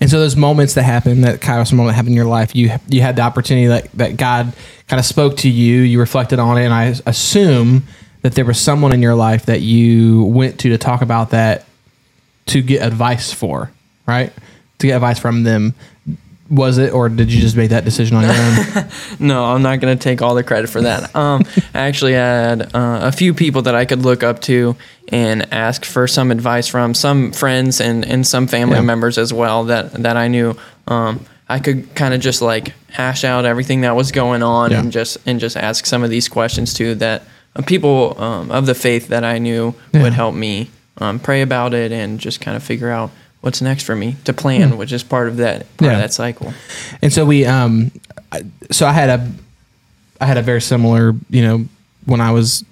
And 0.00 0.10
so 0.10 0.18
those 0.18 0.34
moments 0.34 0.74
that 0.74 0.82
happen, 0.82 1.20
that 1.20 1.40
kind 1.40 1.60
Kairos 1.60 1.72
moment 1.72 1.94
happened 1.94 2.10
in 2.10 2.16
your 2.16 2.24
life, 2.24 2.56
you 2.56 2.72
you 2.88 3.02
had 3.02 3.16
the 3.16 3.22
opportunity 3.22 3.68
that, 3.68 3.90
that 3.92 4.16
God 4.16 4.52
kind 4.88 4.98
of 4.98 5.06
spoke 5.06 5.36
to 5.38 5.48
you, 5.48 5.82
you 5.82 6.00
reflected 6.00 6.40
on 6.40 6.58
it, 6.58 6.64
and 6.64 6.74
I 6.74 6.94
assume 7.06 7.84
that 8.22 8.34
there 8.34 8.44
was 8.44 8.58
someone 8.58 8.92
in 8.92 9.00
your 9.00 9.14
life 9.14 9.46
that 9.46 9.60
you 9.60 10.24
went 10.24 10.58
to 10.60 10.70
to 10.70 10.78
talk 10.78 11.02
about 11.02 11.30
that 11.30 11.66
to 12.46 12.62
get 12.62 12.84
advice 12.84 13.32
for, 13.32 13.70
right? 14.06 14.32
To 14.78 14.86
get 14.88 14.96
advice 14.96 15.20
from 15.20 15.44
them. 15.44 15.74
Was 16.52 16.76
it, 16.76 16.92
or 16.92 17.08
did 17.08 17.32
you 17.32 17.40
just 17.40 17.56
make 17.56 17.70
that 17.70 17.84
decision 17.84 18.16
on 18.16 18.24
your 18.24 18.32
own? 18.34 18.88
No, 19.18 19.44
I'm 19.46 19.62
not 19.62 19.80
going 19.80 19.96
to 19.96 20.02
take 20.02 20.20
all 20.20 20.34
the 20.34 20.42
credit 20.44 20.68
for 20.68 20.82
that. 20.82 21.14
Um, 21.16 21.44
I 21.72 21.80
actually 21.88 22.12
had 22.12 22.74
uh, 22.74 23.00
a 23.02 23.10
few 23.12 23.32
people 23.32 23.62
that 23.62 23.74
I 23.74 23.86
could 23.86 24.00
look 24.02 24.22
up 24.22 24.40
to 24.42 24.76
and 25.08 25.50
ask 25.52 25.84
for 25.86 26.06
some 26.06 26.30
advice 26.30 26.68
from, 26.68 26.92
some 26.94 27.32
friends 27.32 27.80
and, 27.80 28.04
and 28.04 28.26
some 28.26 28.46
family 28.46 28.76
Yeah. 28.76 28.82
members 28.82 29.16
as 29.16 29.32
well 29.32 29.64
that, 29.64 29.92
that 30.02 30.16
I 30.18 30.28
knew. 30.28 30.54
Um, 30.86 31.24
I 31.48 31.58
could 31.58 31.94
kind 31.94 32.12
of 32.12 32.20
just 32.20 32.42
like 32.42 32.74
hash 32.90 33.24
out 33.24 33.44
everything 33.46 33.80
that 33.82 33.96
was 33.96 34.12
going 34.12 34.42
on 34.42 34.70
Yeah. 34.72 34.80
and 34.80 34.92
just 34.92 35.16
and 35.26 35.40
just 35.40 35.56
ask 35.56 35.86
some 35.86 36.02
of 36.02 36.10
these 36.10 36.28
questions 36.28 36.74
too 36.74 36.94
that 36.96 37.22
uh, 37.56 37.62
people 37.62 38.14
um, 38.22 38.50
of 38.50 38.66
the 38.66 38.74
faith 38.74 39.08
that 39.08 39.24
I 39.24 39.38
knew 39.38 39.74
Yeah. 39.92 40.02
would 40.02 40.12
help 40.12 40.34
me 40.34 40.70
um, 40.98 41.18
pray 41.18 41.40
about 41.42 41.72
it 41.74 41.92
and 41.92 42.18
just 42.20 42.40
kind 42.40 42.56
of 42.56 42.62
figure 42.62 42.90
out 42.90 43.10
what's 43.42 43.60
next 43.60 43.84
for 43.84 43.94
me 43.94 44.16
to 44.24 44.32
plan, 44.32 44.76
which 44.78 44.92
is 44.92 45.02
part 45.02 45.28
of 45.28 45.36
that 45.36 45.66
part. 45.76 45.90
Yeah. 45.90 45.96
of 45.96 45.98
that 46.02 46.12
cycle. 46.12 46.52
And 47.02 47.12
so 47.12 47.24
we, 47.26 47.44
um, 47.44 47.90
I- 48.32 48.42
so 48.70 48.86
I 48.86 48.92
had 48.92 49.10
a, 49.10 49.30
I 50.20 50.26
had 50.26 50.38
a 50.38 50.42
very 50.42 50.60
similar, 50.62 51.14
you 51.28 51.42
know, 51.42 51.64
when 52.06 52.20
I 52.20 52.30
was 52.30 52.64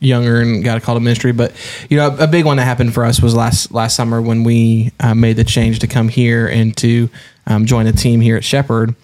younger 0.00 0.40
and 0.40 0.62
got 0.62 0.78
a 0.78 0.80
call 0.80 0.94
to 0.94 1.00
ministry, 1.00 1.32
but 1.32 1.52
you 1.90 1.96
know, 1.96 2.08
a, 2.10 2.24
a 2.24 2.26
big 2.28 2.44
one 2.44 2.56
that 2.58 2.64
happened 2.64 2.94
for 2.94 3.04
us 3.04 3.20
was 3.20 3.34
last 3.34 3.72
last 3.72 3.96
summer 3.96 4.22
when 4.22 4.44
we 4.44 4.92
uh, 5.00 5.14
made 5.14 5.36
the 5.36 5.44
change 5.44 5.80
to 5.80 5.86
come 5.88 6.08
here 6.08 6.46
and 6.46 6.76
to 6.76 7.08
um, 7.48 7.66
join 7.66 7.86
a 7.88 7.92
team 7.92 8.20
here 8.20 8.36
at 8.36 8.44
Shepherd. 8.44 8.94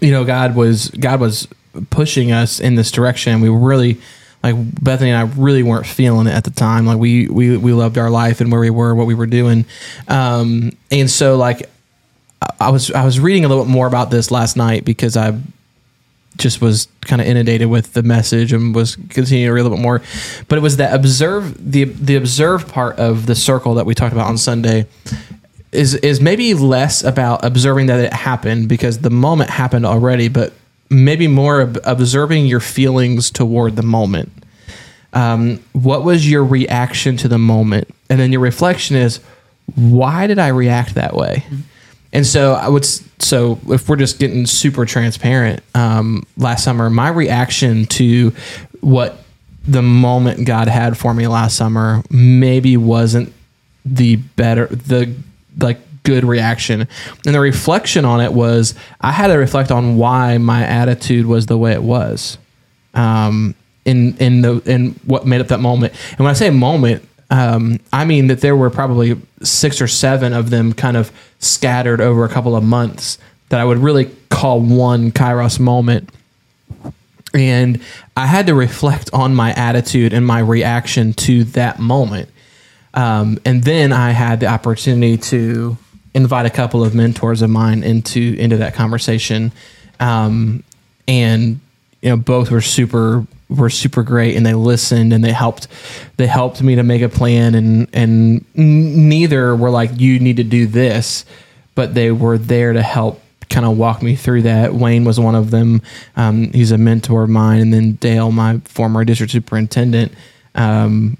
You 0.00 0.10
know, 0.10 0.24
God 0.24 0.54
was 0.56 0.88
God 0.88 1.20
was 1.20 1.48
pushing 1.90 2.32
us 2.32 2.60
in 2.60 2.76
this 2.76 2.90
direction. 2.90 3.40
We 3.40 3.50
were 3.50 3.58
really 3.58 4.00
like 4.44 4.84
Bethany 4.84 5.10
and 5.10 5.18
I 5.18 5.32
really 5.40 5.62
weren't 5.62 5.86
feeling 5.86 6.26
it 6.26 6.32
at 6.32 6.44
the 6.44 6.50
time. 6.50 6.86
Like 6.86 6.98
we 6.98 7.28
we 7.28 7.56
we 7.56 7.72
loved 7.72 7.96
our 7.96 8.10
life 8.10 8.40
and 8.42 8.52
where 8.52 8.60
we 8.60 8.70
were, 8.70 8.94
what 8.94 9.06
we 9.06 9.14
were 9.14 9.26
doing, 9.26 9.64
um, 10.06 10.72
and 10.90 11.10
so 11.10 11.36
like 11.36 11.70
I 12.60 12.70
was 12.70 12.90
I 12.90 13.04
was 13.04 13.18
reading 13.18 13.44
a 13.44 13.48
little 13.48 13.64
bit 13.64 13.70
more 13.70 13.86
about 13.86 14.10
this 14.10 14.30
last 14.30 14.56
night 14.56 14.84
because 14.84 15.16
I 15.16 15.38
just 16.36 16.60
was 16.60 16.88
kind 17.00 17.22
of 17.22 17.26
inundated 17.26 17.68
with 17.68 17.92
the 17.94 18.02
message 18.02 18.52
and 18.52 18.74
was 18.74 18.96
continuing 18.96 19.48
to 19.48 19.52
read 19.52 19.60
a 19.60 19.64
little 19.64 19.78
bit 19.78 19.82
more. 19.82 20.02
But 20.48 20.58
it 20.58 20.62
was 20.62 20.76
that 20.76 20.94
observe 20.94 21.72
the 21.72 21.84
the 21.84 22.16
observe 22.16 22.68
part 22.68 22.98
of 22.98 23.24
the 23.24 23.34
circle 23.34 23.74
that 23.74 23.86
we 23.86 23.94
talked 23.94 24.12
about 24.12 24.26
on 24.26 24.36
Sunday 24.36 24.86
is 25.72 25.94
is 25.94 26.20
maybe 26.20 26.52
less 26.54 27.02
about 27.02 27.44
observing 27.44 27.86
that 27.86 28.00
it 28.00 28.12
happened 28.12 28.68
because 28.68 28.98
the 28.98 29.10
moment 29.10 29.50
happened 29.50 29.86
already, 29.86 30.28
but 30.28 30.52
maybe 30.90 31.26
more 31.28 31.62
ob- 31.62 31.78
observing 31.84 32.46
your 32.46 32.60
feelings 32.60 33.30
toward 33.30 33.76
the 33.76 33.82
moment. 33.82 34.32
Um, 35.12 35.62
what 35.72 36.04
was 36.04 36.28
your 36.28 36.44
reaction 36.44 37.16
to 37.18 37.28
the 37.28 37.38
moment? 37.38 37.88
And 38.10 38.18
then 38.18 38.32
your 38.32 38.40
reflection 38.40 38.96
is, 38.96 39.20
why 39.76 40.26
did 40.26 40.38
I 40.38 40.48
react 40.48 40.94
that 40.94 41.14
way? 41.14 41.44
And 42.12 42.26
so 42.26 42.52
I 42.52 42.68
would, 42.68 42.84
so 42.84 43.58
if 43.68 43.88
we're 43.88 43.96
just 43.96 44.18
getting 44.18 44.46
super 44.46 44.84
transparent, 44.84 45.62
um, 45.74 46.24
last 46.36 46.64
summer, 46.64 46.90
my 46.90 47.08
reaction 47.08 47.86
to 47.86 48.32
what 48.80 49.24
the 49.66 49.82
moment 49.82 50.46
God 50.46 50.68
had 50.68 50.96
for 50.98 51.14
me 51.14 51.26
last 51.26 51.56
summer 51.56 52.02
maybe 52.10 52.76
wasn't 52.76 53.32
the 53.84 54.16
better, 54.16 54.66
the 54.66 55.14
like 55.58 55.80
good 56.04 56.24
reaction. 56.24 56.86
And 57.26 57.34
the 57.34 57.40
reflection 57.40 58.04
on 58.04 58.20
it 58.20 58.32
was 58.32 58.74
I 59.00 59.10
had 59.10 59.28
to 59.28 59.34
reflect 59.34 59.70
on 59.70 59.96
why 59.96 60.38
my 60.38 60.64
attitude 60.64 61.26
was 61.26 61.46
the 61.46 61.58
way 61.58 61.72
it 61.72 61.82
was 61.82 62.38
um, 62.94 63.54
in 63.84 64.16
in 64.18 64.42
the 64.42 64.62
in 64.64 64.92
what 65.04 65.26
made 65.26 65.40
up 65.40 65.48
that 65.48 65.60
moment. 65.60 65.92
And 66.10 66.20
when 66.20 66.28
I 66.28 66.34
say 66.34 66.50
moment, 66.50 67.06
um, 67.30 67.80
I 67.92 68.04
mean 68.04 68.28
that 68.28 68.40
there 68.40 68.56
were 68.56 68.70
probably 68.70 69.20
six 69.42 69.80
or 69.80 69.88
seven 69.88 70.32
of 70.32 70.50
them 70.50 70.72
kind 70.72 70.96
of 70.96 71.10
scattered 71.38 72.00
over 72.00 72.24
a 72.24 72.28
couple 72.28 72.54
of 72.54 72.62
months 72.62 73.18
that 73.48 73.60
I 73.60 73.64
would 73.64 73.78
really 73.78 74.10
call 74.30 74.60
one 74.60 75.10
Kairos 75.10 75.58
moment. 75.58 76.10
And 77.32 77.80
I 78.16 78.26
had 78.26 78.46
to 78.46 78.54
reflect 78.54 79.10
on 79.12 79.34
my 79.34 79.52
attitude 79.54 80.12
and 80.12 80.24
my 80.24 80.38
reaction 80.38 81.12
to 81.14 81.42
that 81.44 81.80
moment. 81.80 82.28
Um, 82.94 83.40
and 83.44 83.64
then 83.64 83.92
I 83.92 84.10
had 84.10 84.38
the 84.38 84.46
opportunity 84.46 85.16
to 85.16 85.76
invite 86.14 86.46
a 86.46 86.50
couple 86.50 86.84
of 86.84 86.94
mentors 86.94 87.42
of 87.42 87.50
mine 87.50 87.82
into 87.82 88.36
into 88.38 88.56
that 88.58 88.74
conversation. 88.74 89.52
Um, 90.00 90.62
and 91.06 91.60
you 92.00 92.10
know, 92.10 92.16
both 92.16 92.50
were 92.50 92.60
super 92.60 93.26
were 93.48 93.70
super 93.70 94.02
great, 94.02 94.36
and 94.36 94.46
they 94.46 94.54
listened 94.54 95.12
and 95.12 95.22
they 95.22 95.32
helped 95.32 95.68
they 96.16 96.26
helped 96.26 96.62
me 96.62 96.76
to 96.76 96.82
make 96.82 97.02
a 97.02 97.08
plan. 97.08 97.54
And 97.54 97.88
and 97.92 98.44
neither 98.54 99.54
were 99.54 99.70
like 99.70 99.90
you 99.98 100.18
need 100.20 100.36
to 100.36 100.44
do 100.44 100.66
this, 100.66 101.24
but 101.74 101.94
they 101.94 102.10
were 102.10 102.38
there 102.38 102.72
to 102.72 102.82
help 102.82 103.20
kind 103.50 103.66
of 103.66 103.76
walk 103.76 104.02
me 104.02 104.16
through 104.16 104.42
that. 104.42 104.74
Wayne 104.74 105.04
was 105.04 105.20
one 105.20 105.34
of 105.34 105.50
them. 105.50 105.82
Um, 106.16 106.50
he's 106.52 106.72
a 106.72 106.78
mentor 106.78 107.24
of 107.24 107.30
mine, 107.30 107.60
and 107.60 107.72
then 107.72 107.92
Dale, 107.94 108.32
my 108.32 108.58
former 108.64 109.04
district 109.04 109.32
superintendent. 109.32 110.12
Um, 110.54 111.16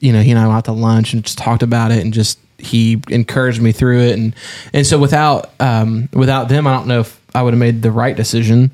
you 0.00 0.12
know, 0.12 0.20
he 0.20 0.30
and 0.30 0.38
I 0.38 0.46
went 0.46 0.58
out 0.58 0.64
to 0.66 0.72
lunch 0.72 1.12
and 1.12 1.24
just 1.24 1.38
talked 1.38 1.62
about 1.62 1.90
it 1.90 2.04
and 2.04 2.12
just 2.12 2.38
he 2.58 3.00
encouraged 3.08 3.62
me 3.62 3.72
through 3.72 4.00
it 4.00 4.18
and 4.18 4.34
and 4.72 4.86
so 4.86 4.98
without 4.98 5.50
um 5.60 6.08
without 6.12 6.48
them 6.48 6.66
I 6.66 6.74
don't 6.74 6.88
know 6.88 7.00
if 7.00 7.20
I 7.34 7.42
would 7.42 7.54
have 7.54 7.60
made 7.60 7.82
the 7.82 7.92
right 7.92 8.16
decision. 8.16 8.70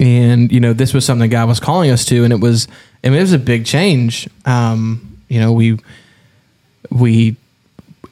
And 0.00 0.50
you 0.50 0.58
know, 0.58 0.72
this 0.72 0.92
was 0.92 1.04
something 1.04 1.30
God 1.30 1.46
was 1.46 1.60
calling 1.60 1.90
us 1.90 2.04
to 2.06 2.24
and 2.24 2.32
it 2.32 2.40
was 2.40 2.66
I 3.04 3.08
mean 3.08 3.18
it 3.18 3.22
was 3.22 3.32
a 3.32 3.38
big 3.38 3.64
change. 3.64 4.28
Um, 4.44 5.18
you 5.28 5.40
know, 5.40 5.52
we 5.52 5.78
we 6.90 7.36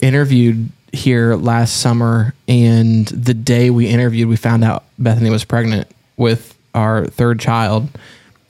interviewed 0.00 0.70
here 0.92 1.34
last 1.37 1.80
summer, 1.80 2.34
and 2.49 3.06
the 3.08 3.34
day 3.34 3.70
we 3.70 3.87
interviewed, 3.87 4.28
we 4.28 4.37
found 4.37 4.64
out 4.64 4.84
Bethany 4.99 5.30
was 5.30 5.44
pregnant 5.44 5.88
with 6.16 6.56
our 6.75 7.06
third 7.06 7.40
child, 7.40 7.88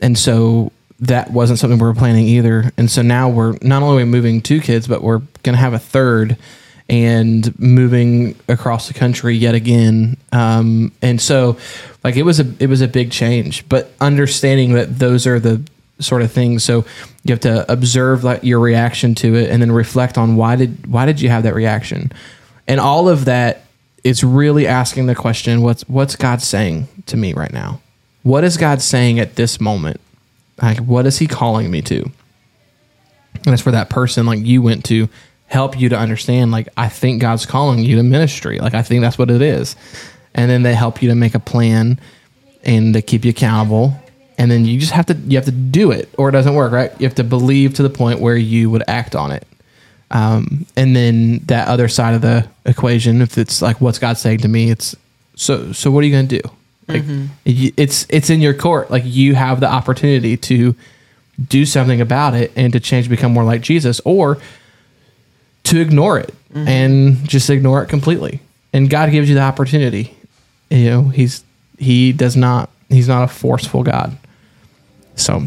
and 0.00 0.18
so 0.18 0.72
that 1.00 1.30
wasn't 1.30 1.58
something 1.58 1.78
we 1.78 1.86
were 1.86 1.94
planning 1.94 2.26
either. 2.26 2.72
And 2.76 2.90
so 2.90 3.02
now 3.02 3.28
we're 3.28 3.56
not 3.62 3.82
only 3.82 4.04
moving 4.04 4.40
two 4.40 4.60
kids, 4.60 4.86
but 4.86 5.02
we're 5.02 5.20
going 5.42 5.54
to 5.54 5.60
have 5.60 5.72
a 5.72 5.78
third 5.78 6.36
and 6.90 7.56
moving 7.58 8.34
across 8.48 8.88
the 8.88 8.94
country 8.94 9.36
yet 9.36 9.54
again. 9.54 10.16
Um, 10.32 10.92
and 11.00 11.20
so, 11.20 11.56
like 12.02 12.16
it 12.16 12.24
was 12.24 12.40
a 12.40 12.52
it 12.58 12.68
was 12.68 12.80
a 12.80 12.88
big 12.88 13.12
change, 13.12 13.66
but 13.68 13.92
understanding 14.00 14.72
that 14.72 14.98
those 14.98 15.26
are 15.26 15.38
the 15.38 15.62
sort 16.00 16.22
of 16.22 16.32
things. 16.32 16.64
So 16.64 16.84
you 17.22 17.32
have 17.32 17.40
to 17.40 17.70
observe 17.70 18.24
like 18.24 18.42
your 18.42 18.58
reaction 18.58 19.14
to 19.16 19.36
it, 19.36 19.50
and 19.50 19.62
then 19.62 19.70
reflect 19.70 20.18
on 20.18 20.34
why 20.36 20.56
did 20.56 20.86
why 20.88 21.06
did 21.06 21.20
you 21.20 21.28
have 21.28 21.44
that 21.44 21.54
reaction, 21.54 22.12
and 22.66 22.80
all 22.80 23.08
of 23.08 23.24
that 23.26 23.66
is 24.02 24.24
really 24.24 24.66
asking 24.66 25.06
the 25.06 25.14
question: 25.14 25.62
what's 25.62 25.88
what's 25.88 26.16
God 26.16 26.42
saying 26.42 26.88
to 27.06 27.16
me 27.16 27.32
right 27.32 27.52
now? 27.52 27.80
What 28.24 28.42
is 28.42 28.56
God 28.56 28.82
saying 28.82 29.20
at 29.20 29.36
this 29.36 29.60
moment? 29.60 30.00
Like 30.62 30.78
what 30.78 31.06
is 31.06 31.18
He 31.18 31.26
calling 31.26 31.70
me 31.70 31.82
to? 31.82 32.10
And 33.44 33.54
it's 33.54 33.62
for 33.62 33.70
that 33.70 33.90
person 33.90 34.26
like 34.26 34.44
you 34.44 34.62
went 34.62 34.84
to 34.86 35.08
help 35.46 35.78
you 35.78 35.88
to 35.88 35.98
understand 35.98 36.52
like 36.52 36.68
I 36.76 36.88
think 36.88 37.20
God's 37.20 37.46
calling 37.46 37.80
you 37.80 37.96
to 37.96 38.02
ministry. 38.02 38.58
Like 38.58 38.74
I 38.74 38.82
think 38.82 39.02
that's 39.02 39.18
what 39.18 39.30
it 39.30 39.42
is. 39.42 39.76
And 40.34 40.50
then 40.50 40.62
they 40.62 40.74
help 40.74 41.02
you 41.02 41.08
to 41.08 41.14
make 41.14 41.34
a 41.34 41.40
plan 41.40 41.98
and 42.62 42.94
they 42.94 43.02
keep 43.02 43.24
you 43.24 43.30
accountable. 43.30 43.94
And 44.38 44.50
then 44.50 44.64
you 44.64 44.78
just 44.78 44.92
have 44.92 45.06
to 45.06 45.14
you 45.14 45.36
have 45.36 45.46
to 45.46 45.52
do 45.52 45.90
it 45.90 46.08
or 46.16 46.28
it 46.28 46.32
doesn't 46.32 46.54
work, 46.54 46.72
right? 46.72 46.92
You 47.00 47.06
have 47.06 47.16
to 47.16 47.24
believe 47.24 47.74
to 47.74 47.82
the 47.82 47.90
point 47.90 48.20
where 48.20 48.36
you 48.36 48.70
would 48.70 48.84
act 48.88 49.14
on 49.14 49.32
it. 49.32 49.46
Um, 50.12 50.66
and 50.76 50.94
then 50.94 51.38
that 51.46 51.68
other 51.68 51.88
side 51.88 52.14
of 52.14 52.20
the 52.20 52.48
equation, 52.64 53.22
if 53.22 53.38
it's 53.38 53.62
like 53.62 53.80
what's 53.80 53.98
God 53.98 54.18
saying 54.18 54.38
to 54.38 54.48
me, 54.48 54.70
it's 54.70 54.96
so 55.34 55.72
so 55.72 55.90
what 55.90 56.04
are 56.04 56.06
you 56.06 56.12
going 56.12 56.28
to 56.28 56.40
do? 56.42 56.50
Like 56.90 57.02
mm-hmm. 57.02 57.26
it's 57.44 58.06
it's 58.08 58.30
in 58.30 58.40
your 58.40 58.54
court. 58.54 58.90
Like 58.90 59.02
you 59.04 59.34
have 59.34 59.60
the 59.60 59.66
opportunity 59.68 60.36
to 60.36 60.74
do 61.48 61.64
something 61.64 62.00
about 62.00 62.34
it 62.34 62.52
and 62.56 62.72
to 62.72 62.80
change, 62.80 63.08
become 63.08 63.32
more 63.32 63.44
like 63.44 63.62
Jesus, 63.62 64.00
or 64.04 64.38
to 65.64 65.80
ignore 65.80 66.18
it 66.18 66.34
mm-hmm. 66.52 66.68
and 66.68 67.28
just 67.28 67.48
ignore 67.50 67.82
it 67.82 67.88
completely. 67.88 68.40
And 68.72 68.88
God 68.88 69.10
gives 69.10 69.28
you 69.28 69.34
the 69.34 69.42
opportunity. 69.42 70.16
You 70.68 70.90
know, 70.90 71.02
he's 71.04 71.44
he 71.78 72.12
does 72.12 72.36
not 72.36 72.70
he's 72.88 73.08
not 73.08 73.24
a 73.24 73.28
forceful 73.28 73.82
God. 73.82 74.16
So 75.16 75.42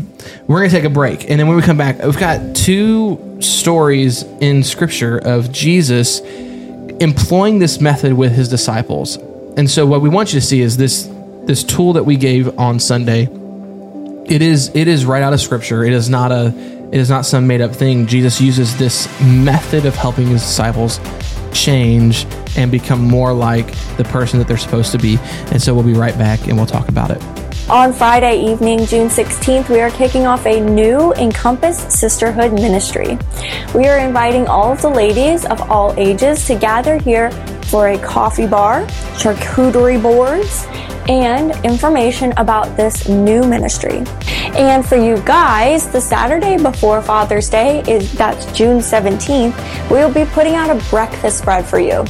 we're 0.48 0.60
gonna 0.60 0.70
take 0.70 0.84
a 0.84 0.90
break, 0.90 1.30
and 1.30 1.40
then 1.40 1.48
when 1.48 1.56
we 1.56 1.64
come 1.64 1.78
back, 1.78 2.04
we've 2.04 2.20
got 2.20 2.56
two 2.56 3.38
stories 3.40 4.24
in 4.40 4.64
Scripture 4.64 5.18
of 5.18 5.52
Jesus 5.52 6.20
employing 7.00 7.60
this 7.60 7.82
method 7.82 8.14
with 8.14 8.34
his 8.34 8.50
disciples. 8.50 9.18
And 9.58 9.70
so 9.70 9.86
what 9.86 10.02
we 10.02 10.10
want 10.10 10.34
you 10.34 10.40
to 10.40 10.46
see 10.46 10.62
is 10.62 10.78
this 10.78 11.08
this 11.46 11.64
tool 11.64 11.94
that 11.94 12.04
we 12.04 12.18
gave 12.18 12.58
on 12.58 12.80
Sunday. 12.80 13.28
It 14.26 14.42
is 14.42 14.72
it 14.74 14.88
is 14.88 15.06
right 15.06 15.22
out 15.22 15.34
of 15.34 15.42
Scripture. 15.42 15.84
It 15.84 15.94
is 15.94 16.10
not 16.10 16.32
a 16.32 16.48
it 16.92 17.00
is 17.00 17.10
not 17.10 17.26
some 17.26 17.48
made 17.48 17.62
up 17.62 17.76
thing. 17.76 18.06
Jesus 18.08 18.40
uses 18.40 18.78
this 18.78 19.08
method 19.22 19.86
of 19.86 19.96
helping 19.96 20.28
his 20.28 20.42
disciples 20.42 21.00
change 21.52 22.26
and 22.56 22.72
become 22.72 23.02
more 23.02 23.34
like 23.34 23.68
the 23.98 24.04
person 24.06 24.40
that 24.40 24.48
they're 24.48 24.58
supposed 24.58 24.92
to 24.92 24.98
be. 24.98 25.18
And 25.52 25.62
so 25.62 25.74
we'll 25.74 25.84
be 25.84 25.94
right 25.94 26.18
back 26.18 26.48
and 26.48 26.56
we'll 26.56 26.66
talk 26.66 26.90
about 26.90 27.12
it. 27.12 27.22
On 27.70 27.94
Friday 27.94 28.44
evening, 28.44 28.86
June 28.86 29.08
16th, 29.08 29.70
we 29.70 29.80
are 29.80 29.90
kicking 29.92 30.28
off 30.28 30.46
a 30.46 30.60
new 30.60 31.14
Encompass 31.14 31.80
Sisterhood 31.98 32.54
ministry. 32.54 33.18
We 33.74 33.88
are 33.88 34.00
inviting 34.00 34.48
all 34.48 34.74
of 34.74 34.82
the 34.82 34.90
ladies 34.90 35.46
of 35.46 35.62
all 35.72 35.98
ages 35.98 36.46
to 36.48 36.56
gather 36.56 36.98
here 36.98 37.32
for 37.68 37.88
a 37.88 37.98
coffee 37.98 38.48
bar, 38.48 38.86
charcuterie 39.16 40.02
boards, 40.02 40.68
and 41.10 41.52
information 41.66 42.34
about 42.38 42.76
this 42.78 43.08
new 43.08 43.44
ministry. 43.44 44.04
And 44.56 44.86
for 44.86 44.96
you 44.96 45.18
guys, 45.26 45.88
the 45.88 46.00
Saturday 46.00 46.62
before 46.62 47.02
Father's 47.02 47.50
Day 47.50 47.82
is 47.88 48.14
that's 48.14 48.46
June 48.52 48.80
17th, 48.80 49.90
we 49.90 49.98
will 49.98 50.14
be 50.14 50.26
putting 50.32 50.56
out 50.56 50.70
a 50.70 50.90
breakfast 50.90 51.40
spread 51.40 51.66
for 51.66 51.80
you. 51.80 52.06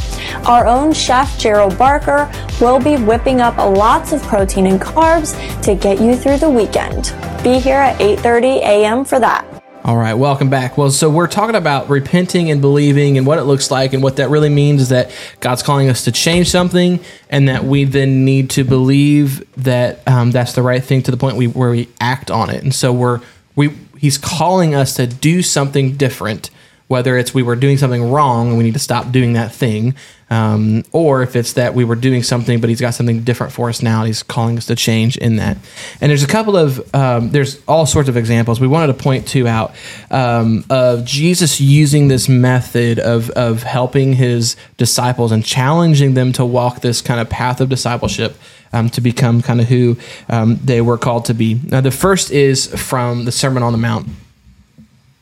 Our 0.46 0.68
own 0.68 0.94
chef 0.94 1.38
Gerald 1.40 1.78
Barker 1.78 2.30
will 2.60 2.80
be 2.80 2.98
whipping 2.98 3.42
up 3.42 3.58
lots 3.58 4.12
of 4.12 4.22
protein 4.24 4.68
and 4.68 4.80
carbs 4.80 5.34
to 5.64 5.76
get 5.76 6.02
you 6.02 6.16
through 6.16 6.38
the 6.38 6.50
weekend. 6.50 7.14
Be 7.44 7.60
here 7.60 7.78
at 7.78 8.00
8:30 8.00 8.62
a.m. 8.62 9.06
for 9.06 9.20
that. 9.20 9.53
All 9.86 9.98
right, 9.98 10.14
welcome 10.14 10.50
back. 10.50 10.78
Well, 10.78 10.92
so 10.92 11.10
we're 11.10 11.28
talking 11.28 11.58
about 11.58 11.90
repenting 11.90 12.50
and 12.50 12.62
believing 12.62 13.18
and 13.18 13.28
what 13.28 13.38
it 13.38 13.44
looks 13.44 13.70
like, 13.70 13.92
and 13.92 14.02
what 14.02 14.16
that 14.16 14.30
really 14.30 14.48
means 14.48 14.84
is 14.84 14.90
that 14.90 15.12
God's 15.42 15.62
calling 15.62 15.90
us 15.90 16.06
to 16.06 16.12
change 16.14 16.50
something, 16.50 17.02
and 17.30 17.50
that 17.50 17.66
we 17.66 17.84
then 17.84 18.24
need 18.24 18.50
to 18.52 18.64
believe 18.64 19.46
that 19.62 20.00
um, 20.08 20.32
that's 20.32 20.54
the 20.54 20.62
right 20.62 20.82
thing 20.82 21.02
to 21.04 21.12
the 21.12 21.18
point 21.18 21.36
we, 21.36 21.48
where 21.48 21.72
we 21.72 21.90
act 22.00 22.32
on 22.32 22.50
it. 22.50 22.64
And 22.64 22.74
so 22.74 22.94
we're 22.94 23.20
we 23.58 23.76
He's 23.98 24.18
calling 24.18 24.74
us 24.74 24.94
to 24.96 25.06
do 25.06 25.42
something 25.42 25.98
different, 25.98 26.50
whether 26.88 27.18
it's 27.18 27.34
we 27.34 27.44
were 27.44 27.56
doing 27.56 27.78
something 27.78 28.12
wrong 28.12 28.50
and 28.50 28.58
we 28.58 28.64
need 28.64 28.74
to 28.74 28.80
stop 28.80 29.12
doing 29.12 29.34
that 29.34 29.52
thing, 29.52 29.96
um, 30.30 30.84
or 30.92 31.24
if 31.24 31.36
it's 31.36 31.54
that 31.54 31.74
we 31.74 31.86
were 31.86 31.96
doing 31.96 32.24
something 32.24 32.60
but 32.60 32.70
He's 32.70 32.82
got 32.82 32.94
something 32.94 33.24
different 33.24 33.54
for 33.54 33.70
us 33.70 33.82
now, 33.82 34.04
He's 34.04 34.22
calling 34.22 34.58
us 34.58 34.66
to 34.68 34.76
change 34.76 35.18
in 35.18 35.38
that. 35.38 35.58
And 36.02 36.10
there's 36.10 36.24
a 36.24 36.28
couple 36.28 36.58
of 36.58 36.94
um, 36.94 37.32
there's 37.32 37.64
all 37.66 37.86
sorts 37.86 38.10
of 38.10 38.18
examples. 38.18 38.60
We 38.60 38.68
wanted 38.68 38.88
to 38.88 38.94
point 38.94 39.14
point 39.14 39.28
to 39.30 39.48
out 39.48 39.76
um, 40.12 40.66
of 40.70 41.06
Jesus 41.06 41.62
using 41.62 42.08
this 42.08 42.28
method 42.28 43.00
of 43.00 43.30
of 43.32 43.64
helping 43.64 44.14
His 44.14 44.56
disciples 44.78 45.32
and 45.32 45.46
challenging 45.46 46.14
them 46.14 46.34
to 46.34 46.46
walk 46.46 46.82
this 46.82 47.02
kind 47.02 47.20
of 47.20 47.30
path 47.30 47.62
of 47.62 47.70
discipleship. 47.70 48.36
Um, 48.76 48.90
to 48.90 49.02
become 49.02 49.44
kind 49.44 49.62
of 49.62 49.68
who 49.68 49.98
um, 50.30 50.56
they 50.64 50.82
were 50.82 50.98
called 50.98 51.26
to 51.26 51.36
be. 51.36 51.62
Now, 51.64 51.82
the 51.82 51.92
first 51.92 52.32
is 52.32 52.66
from 52.66 53.26
the 53.26 53.32
Sermon 53.32 53.62
on 53.62 53.72
the 53.72 53.78
Mount. 53.78 54.08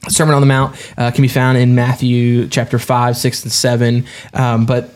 Sermon 0.09 0.33
on 0.33 0.41
the 0.41 0.47
Mount 0.47 0.75
uh, 0.97 1.11
can 1.11 1.21
be 1.21 1.27
found 1.27 1.57
in 1.57 1.75
Matthew 1.75 2.47
chapter 2.47 2.79
5, 2.79 3.17
6, 3.17 3.43
and 3.43 3.51
7. 3.51 4.05
Um, 4.33 4.65
but 4.65 4.89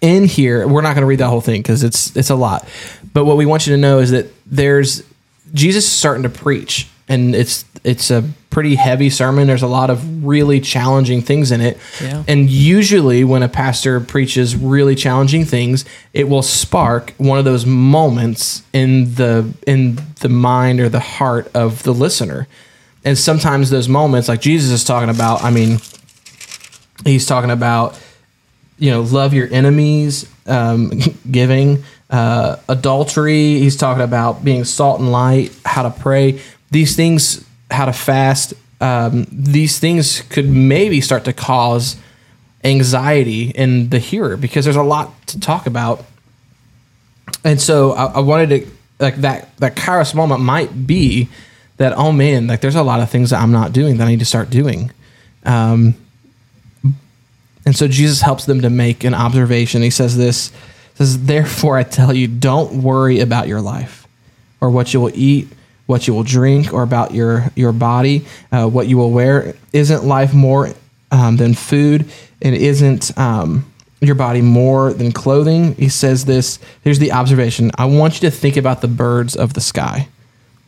in 0.00 0.24
here, 0.24 0.66
we're 0.68 0.82
not 0.82 0.94
going 0.94 1.02
to 1.02 1.06
read 1.06 1.20
that 1.20 1.28
whole 1.28 1.40
thing 1.40 1.62
because 1.62 1.82
it's 1.82 2.14
it's 2.16 2.30
a 2.30 2.36
lot. 2.36 2.68
But 3.12 3.24
what 3.24 3.36
we 3.36 3.46
want 3.46 3.66
you 3.66 3.74
to 3.74 3.80
know 3.80 3.98
is 3.98 4.10
that 4.10 4.26
there's 4.46 5.02
Jesus 5.52 5.84
is 5.84 5.92
starting 5.92 6.22
to 6.22 6.28
preach, 6.28 6.88
and 7.08 7.34
it's 7.34 7.64
it's 7.84 8.10
a 8.10 8.22
pretty 8.50 8.74
heavy 8.74 9.10
sermon. 9.10 9.46
There's 9.46 9.62
a 9.62 9.68
lot 9.68 9.90
of 9.90 10.24
really 10.24 10.60
challenging 10.60 11.22
things 11.22 11.50
in 11.50 11.60
it. 11.60 11.78
Yeah. 12.00 12.24
And 12.28 12.48
usually, 12.50 13.24
when 13.24 13.42
a 13.42 13.48
pastor 13.48 14.00
preaches 14.00 14.56
really 14.56 14.94
challenging 14.94 15.44
things, 15.44 15.84
it 16.12 16.28
will 16.28 16.42
spark 16.42 17.12
one 17.18 17.38
of 17.38 17.44
those 17.44 17.66
moments 17.66 18.62
in 18.72 19.14
the 19.14 19.52
in 19.66 19.98
the 20.20 20.28
mind 20.28 20.80
or 20.80 20.88
the 20.88 21.00
heart 21.00 21.50
of 21.54 21.82
the 21.82 21.94
listener. 21.94 22.46
And 23.08 23.16
sometimes 23.16 23.70
those 23.70 23.88
moments, 23.88 24.28
like 24.28 24.42
Jesus 24.42 24.70
is 24.70 24.84
talking 24.84 25.08
about, 25.08 25.42
I 25.42 25.48
mean, 25.50 25.78
he's 27.06 27.24
talking 27.24 27.50
about 27.50 27.98
you 28.76 28.90
know 28.90 29.00
love 29.00 29.32
your 29.32 29.48
enemies 29.50 30.30
um, 30.46 30.92
giving 31.30 31.84
uh, 32.10 32.56
adultery. 32.68 33.60
He's 33.60 33.78
talking 33.78 34.02
about 34.02 34.44
being 34.44 34.62
salt 34.64 35.00
and 35.00 35.10
light 35.10 35.58
how 35.64 35.84
to 35.84 35.90
pray. 35.90 36.42
These 36.70 36.96
things 36.96 37.46
how 37.70 37.86
to 37.86 37.94
fast 37.94 38.52
um, 38.82 39.26
these 39.32 39.78
things 39.78 40.20
could 40.28 40.50
maybe 40.50 41.00
start 41.00 41.24
to 41.24 41.32
cause 41.32 41.96
anxiety 42.62 43.48
in 43.48 43.88
the 43.88 44.00
hearer 44.00 44.36
because 44.36 44.66
there's 44.66 44.76
a 44.76 44.82
lot 44.82 45.26
to 45.28 45.40
talk 45.40 45.66
about. 45.66 46.04
And 47.42 47.58
so 47.58 47.92
I, 47.92 48.04
I 48.04 48.20
wanted 48.20 48.50
to 48.50 48.70
like 49.00 49.16
that 49.22 49.56
that 49.60 49.76
kairos 49.76 50.14
moment 50.14 50.42
might 50.42 50.86
be 50.86 51.30
that 51.78 51.92
oh 51.96 52.12
man 52.12 52.46
like 52.46 52.60
there's 52.60 52.74
a 52.74 52.82
lot 52.82 53.00
of 53.00 53.10
things 53.10 53.30
that 53.30 53.40
i'm 53.40 53.52
not 53.52 53.72
doing 53.72 53.96
that 53.96 54.06
i 54.06 54.10
need 54.10 54.18
to 54.18 54.24
start 54.24 54.50
doing 54.50 54.92
um, 55.44 55.94
and 57.68 57.76
so 57.76 57.86
Jesus 57.86 58.22
helps 58.22 58.46
them 58.46 58.62
to 58.62 58.70
make 58.70 59.04
an 59.04 59.12
observation. 59.12 59.82
He 59.82 59.90
says 59.90 60.16
this 60.16 60.52
says, 60.94 61.26
Therefore 61.26 61.76
I 61.76 61.82
tell 61.82 62.14
you, 62.14 62.26
don't 62.26 62.82
worry 62.82 63.20
about 63.20 63.46
your 63.46 63.60
life, 63.60 64.08
or 64.60 64.70
what 64.70 64.94
you 64.94 65.02
will 65.02 65.12
eat, 65.14 65.48
what 65.84 66.06
you 66.06 66.14
will 66.14 66.22
drink, 66.22 66.72
or 66.72 66.82
about 66.82 67.12
your, 67.12 67.50
your 67.54 67.72
body, 67.72 68.26
uh, 68.52 68.66
what 68.66 68.86
you 68.86 68.96
will 68.96 69.10
wear. 69.10 69.54
Isn't 69.74 70.04
life 70.04 70.32
more 70.32 70.70
um, 71.10 71.36
than 71.36 71.52
food? 71.52 72.10
And 72.40 72.54
isn't 72.54 73.16
um, 73.18 73.70
your 74.00 74.14
body 74.14 74.40
more 74.40 74.94
than 74.94 75.12
clothing? 75.12 75.74
He 75.74 75.90
says 75.90 76.24
this. 76.24 76.58
Here's 76.82 76.98
the 76.98 77.12
observation. 77.12 77.70
I 77.76 77.84
want 77.84 78.14
you 78.14 78.30
to 78.30 78.34
think 78.34 78.56
about 78.56 78.80
the 78.80 78.88
birds 78.88 79.36
of 79.36 79.52
the 79.52 79.60
sky. 79.60 80.08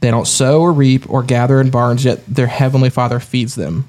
They 0.01 0.11
don't 0.11 0.27
sow 0.27 0.61
or 0.63 0.73
reap 0.73 1.09
or 1.11 1.23
gather 1.23 1.61
in 1.61 1.71
barns, 1.71 2.05
yet 2.05 2.25
their 2.27 2.47
heavenly 2.47 2.91
Father 2.91 3.21
feeds 3.21 3.55
them. 3.55 3.89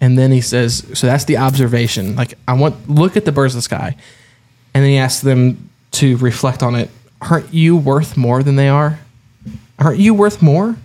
And 0.00 0.18
then 0.18 0.30
he 0.30 0.40
says, 0.40 0.86
so 0.94 1.06
that's 1.06 1.24
the 1.24 1.38
observation. 1.38 2.16
Like 2.16 2.34
I 2.46 2.52
want 2.52 2.88
look 2.88 3.16
at 3.16 3.24
the 3.24 3.32
birds 3.32 3.54
of 3.54 3.58
the 3.58 3.62
sky. 3.62 3.96
And 4.74 4.84
then 4.84 4.90
he 4.90 4.98
asks 4.98 5.22
them 5.22 5.70
to 5.92 6.16
reflect 6.18 6.62
on 6.62 6.74
it. 6.74 6.90
Aren't 7.20 7.52
you 7.52 7.76
worth 7.76 8.16
more 8.16 8.42
than 8.42 8.56
they 8.56 8.68
are? 8.68 9.00
Aren't 9.78 9.98
you 9.98 10.14
worth 10.14 10.42
more? 10.42 10.76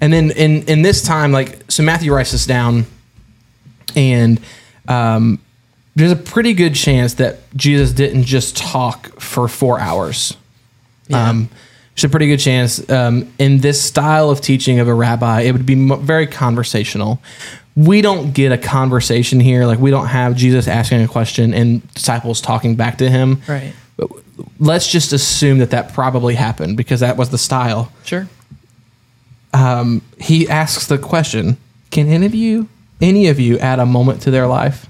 And 0.00 0.12
then 0.12 0.30
in 0.32 0.64
in 0.64 0.82
this 0.82 1.02
time, 1.02 1.32
like 1.32 1.70
so 1.70 1.82
Matthew 1.82 2.12
writes 2.12 2.32
this 2.32 2.44
down 2.44 2.86
and 3.94 4.40
um, 4.88 5.38
there's 5.94 6.12
a 6.12 6.16
pretty 6.16 6.54
good 6.54 6.74
chance 6.74 7.14
that 7.14 7.38
Jesus 7.56 7.92
didn't 7.92 8.24
just 8.24 8.56
talk 8.56 9.20
for 9.20 9.48
four 9.48 9.78
hours. 9.78 10.36
Yeah. 11.08 11.28
Um, 11.28 11.48
there's 11.94 12.04
a 12.04 12.08
pretty 12.08 12.26
good 12.26 12.40
chance 12.40 12.88
um, 12.90 13.32
in 13.38 13.58
this 13.58 13.82
style 13.82 14.30
of 14.30 14.40
teaching 14.40 14.80
of 14.80 14.88
a 14.88 14.94
rabbi, 14.94 15.42
it 15.42 15.52
would 15.52 15.66
be 15.66 15.74
mo- 15.74 15.96
very 15.96 16.26
conversational. 16.26 17.20
We 17.76 18.00
don't 18.00 18.32
get 18.32 18.52
a 18.52 18.58
conversation 18.58 19.40
here. 19.40 19.66
Like, 19.66 19.78
we 19.78 19.90
don't 19.90 20.06
have 20.06 20.36
Jesus 20.36 20.68
asking 20.68 21.02
a 21.02 21.08
question 21.08 21.54
and 21.54 21.86
disciples 21.94 22.40
talking 22.40 22.76
back 22.76 22.98
to 22.98 23.10
him. 23.10 23.42
Right. 23.46 23.74
But 23.96 24.10
let's 24.58 24.90
just 24.90 25.12
assume 25.12 25.58
that 25.58 25.70
that 25.70 25.92
probably 25.92 26.34
happened 26.34 26.76
because 26.76 27.00
that 27.00 27.16
was 27.16 27.30
the 27.30 27.38
style. 27.38 27.92
Sure. 28.04 28.28
He 30.18 30.48
asks 30.48 30.86
the 30.86 30.98
question 30.98 31.56
Can 31.90 32.08
any 32.08 32.26
of 32.26 32.34
you, 32.34 32.68
any 33.00 33.28
of 33.28 33.38
you, 33.38 33.58
add 33.58 33.78
a 33.78 33.86
moment 33.86 34.22
to 34.22 34.30
their 34.30 34.46
life 34.46 34.86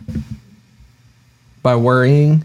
by 1.62 1.76
worrying? 1.76 2.44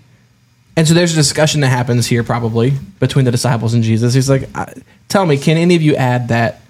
And 0.78 0.88
so 0.88 0.94
there's 0.94 1.12
a 1.12 1.16
discussion 1.16 1.62
that 1.62 1.70
happens 1.70 2.06
here 2.08 2.24
probably 2.24 2.72
between 3.00 3.26
the 3.26 3.32
disciples 3.32 3.74
and 3.74 3.84
Jesus. 3.84 4.14
He's 4.14 4.30
like, 4.30 4.48
"I- 4.56 4.74
Tell 5.10 5.26
me, 5.26 5.38
can 5.38 5.58
any 5.58 5.76
of 5.76 5.82
you 5.82 5.96
add 5.96 6.28
that? 6.30 6.62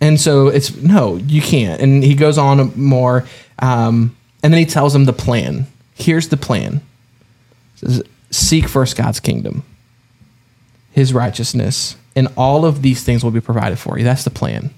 And 0.00 0.18
so 0.18 0.48
it's 0.48 0.74
no, 0.76 1.16
you 1.16 1.42
can't. 1.42 1.80
And 1.82 2.02
he 2.02 2.14
goes 2.14 2.38
on 2.38 2.72
more, 2.80 3.26
um, 3.58 4.16
and 4.42 4.52
then 4.52 4.58
he 4.58 4.64
tells 4.64 4.94
them 4.94 5.04
the 5.04 5.12
plan. 5.12 5.66
Here's 5.94 6.28
the 6.28 6.38
plan: 6.38 6.80
says, 7.76 8.02
seek 8.30 8.66
first 8.66 8.96
God's 8.96 9.20
kingdom, 9.20 9.62
His 10.92 11.12
righteousness, 11.12 11.96
and 12.16 12.28
all 12.36 12.64
of 12.64 12.80
these 12.80 13.02
things 13.04 13.22
will 13.22 13.30
be 13.30 13.40
provided 13.42 13.78
for 13.78 13.98
you. 13.98 14.04
That's 14.04 14.24
the 14.24 14.30
plan. 14.30 14.70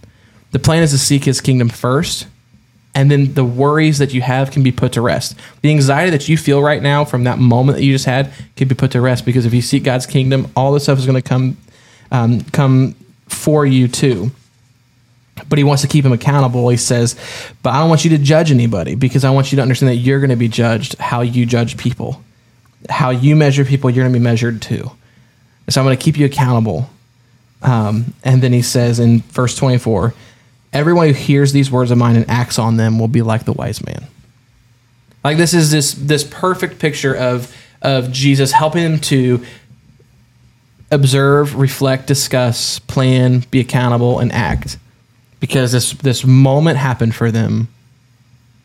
The 0.50 0.58
plan 0.58 0.82
is 0.82 0.90
to 0.90 0.99
seek 0.99 1.25
His 1.25 1.40
kingdom 1.40 1.68
first, 1.68 2.26
and 2.94 3.11
then 3.11 3.34
the 3.34 3.44
worries 3.44 3.99
that 3.99 4.12
you 4.12 4.20
have 4.20 4.50
can 4.50 4.62
be 4.62 4.72
put 4.72 4.92
to 4.92 5.00
rest. 5.00 5.34
The 5.62 5.70
anxiety 5.70 6.11
that 6.11 6.28
you 6.28 6.37
feel 6.37 6.62
right 6.62 6.82
now 6.82 7.04
from 7.04 7.25
that 7.25 7.38
moment 7.38 7.78
that 7.78 7.84
you 7.84 7.92
just 7.92 8.04
had 8.04 8.32
can 8.56 8.68
be 8.68 8.75
put 8.75 8.90
to 8.92 9.00
rest 9.00 9.25
because 9.25 9.46
if 9.46 9.54
you 9.54 9.62
seek 9.62 9.84
God's 9.84 10.06
kingdom, 10.06 10.50
all 10.54 10.72
this 10.72 10.82
stuff 10.82 10.99
is 10.99 11.06
going 11.06 11.20
to 11.20 11.26
come 11.26 11.56
um, 12.11 12.42
come 12.52 12.94
for 13.28 13.64
you 13.64 13.88
too 13.88 14.30
but 15.49 15.58
he 15.58 15.64
wants 15.64 15.82
to 15.82 15.88
keep 15.88 16.04
him 16.04 16.12
accountable. 16.12 16.68
He 16.68 16.76
says, 16.76 17.16
But 17.62 17.70
I 17.70 17.80
don't 17.80 17.88
want 17.88 18.04
you 18.04 18.11
to 18.11 18.18
judge 18.18 18.50
anybody 18.50 18.94
because 18.94 19.25
I 19.25 19.30
want 19.30 19.52
you 19.52 19.56
to 19.56 19.62
understand 19.62 19.90
that 19.90 19.96
you're 19.96 20.20
going 20.20 20.30
to 20.30 20.37
be 20.37 20.49
judged 20.49 20.99
how 20.99 21.22
you 21.22 21.46
judge 21.46 21.76
people. 21.76 22.22
How 22.88 23.11
you 23.11 23.37
measure 23.37 23.64
people, 23.64 23.90
you're 23.90 24.04
going 24.04 24.12
to 24.12 24.18
be 24.18 24.22
measured 24.22 24.61
too. 24.61 24.90
So 25.68 25.80
I'm 25.80 25.87
going 25.87 25.96
to 25.96 26.02
keep 26.02 26.18
you 26.18 26.26
accountable. 26.26 26.90
Um, 27.62 28.14
and 28.25 28.42
then 28.42 28.52
he 28.52 28.62
says 28.62 28.99
in 28.99 29.20
verse 29.20 29.56
24, 29.56 30.14
Everyone 30.72 31.08
who 31.08 31.12
hears 31.12 31.52
these 31.52 31.70
words 31.70 31.90
of 31.90 31.98
mine 31.98 32.16
and 32.16 32.28
acts 32.30 32.58
on 32.58 32.76
them 32.76 32.98
will 32.98 33.08
be 33.08 33.22
like 33.22 33.44
the 33.44 33.52
wise 33.52 33.84
man. 33.84 34.06
Like 35.22 35.36
this 35.36 35.54
is 35.54 35.70
this 35.70 35.92
this 35.94 36.24
perfect 36.24 36.78
picture 36.78 37.14
of 37.14 37.54
of 37.82 38.10
Jesus 38.10 38.52
helping 38.52 38.82
them 38.84 39.00
to 39.00 39.44
observe, 40.90 41.56
reflect, 41.56 42.06
discuss, 42.06 42.78
plan, 42.78 43.40
be 43.50 43.60
accountable, 43.60 44.18
and 44.18 44.32
act. 44.32 44.78
Because 45.40 45.72
this 45.72 45.92
this 45.94 46.24
moment 46.24 46.78
happened 46.78 47.14
for 47.14 47.30
them, 47.30 47.68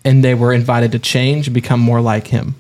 and 0.06 0.24
they 0.24 0.36
were 0.36 0.54
invited 0.54 0.92
to 0.92 1.00
change 1.00 1.48
and 1.48 1.54
become 1.54 1.80
more 1.80 2.02
like 2.02 2.28
Him. 2.28 2.56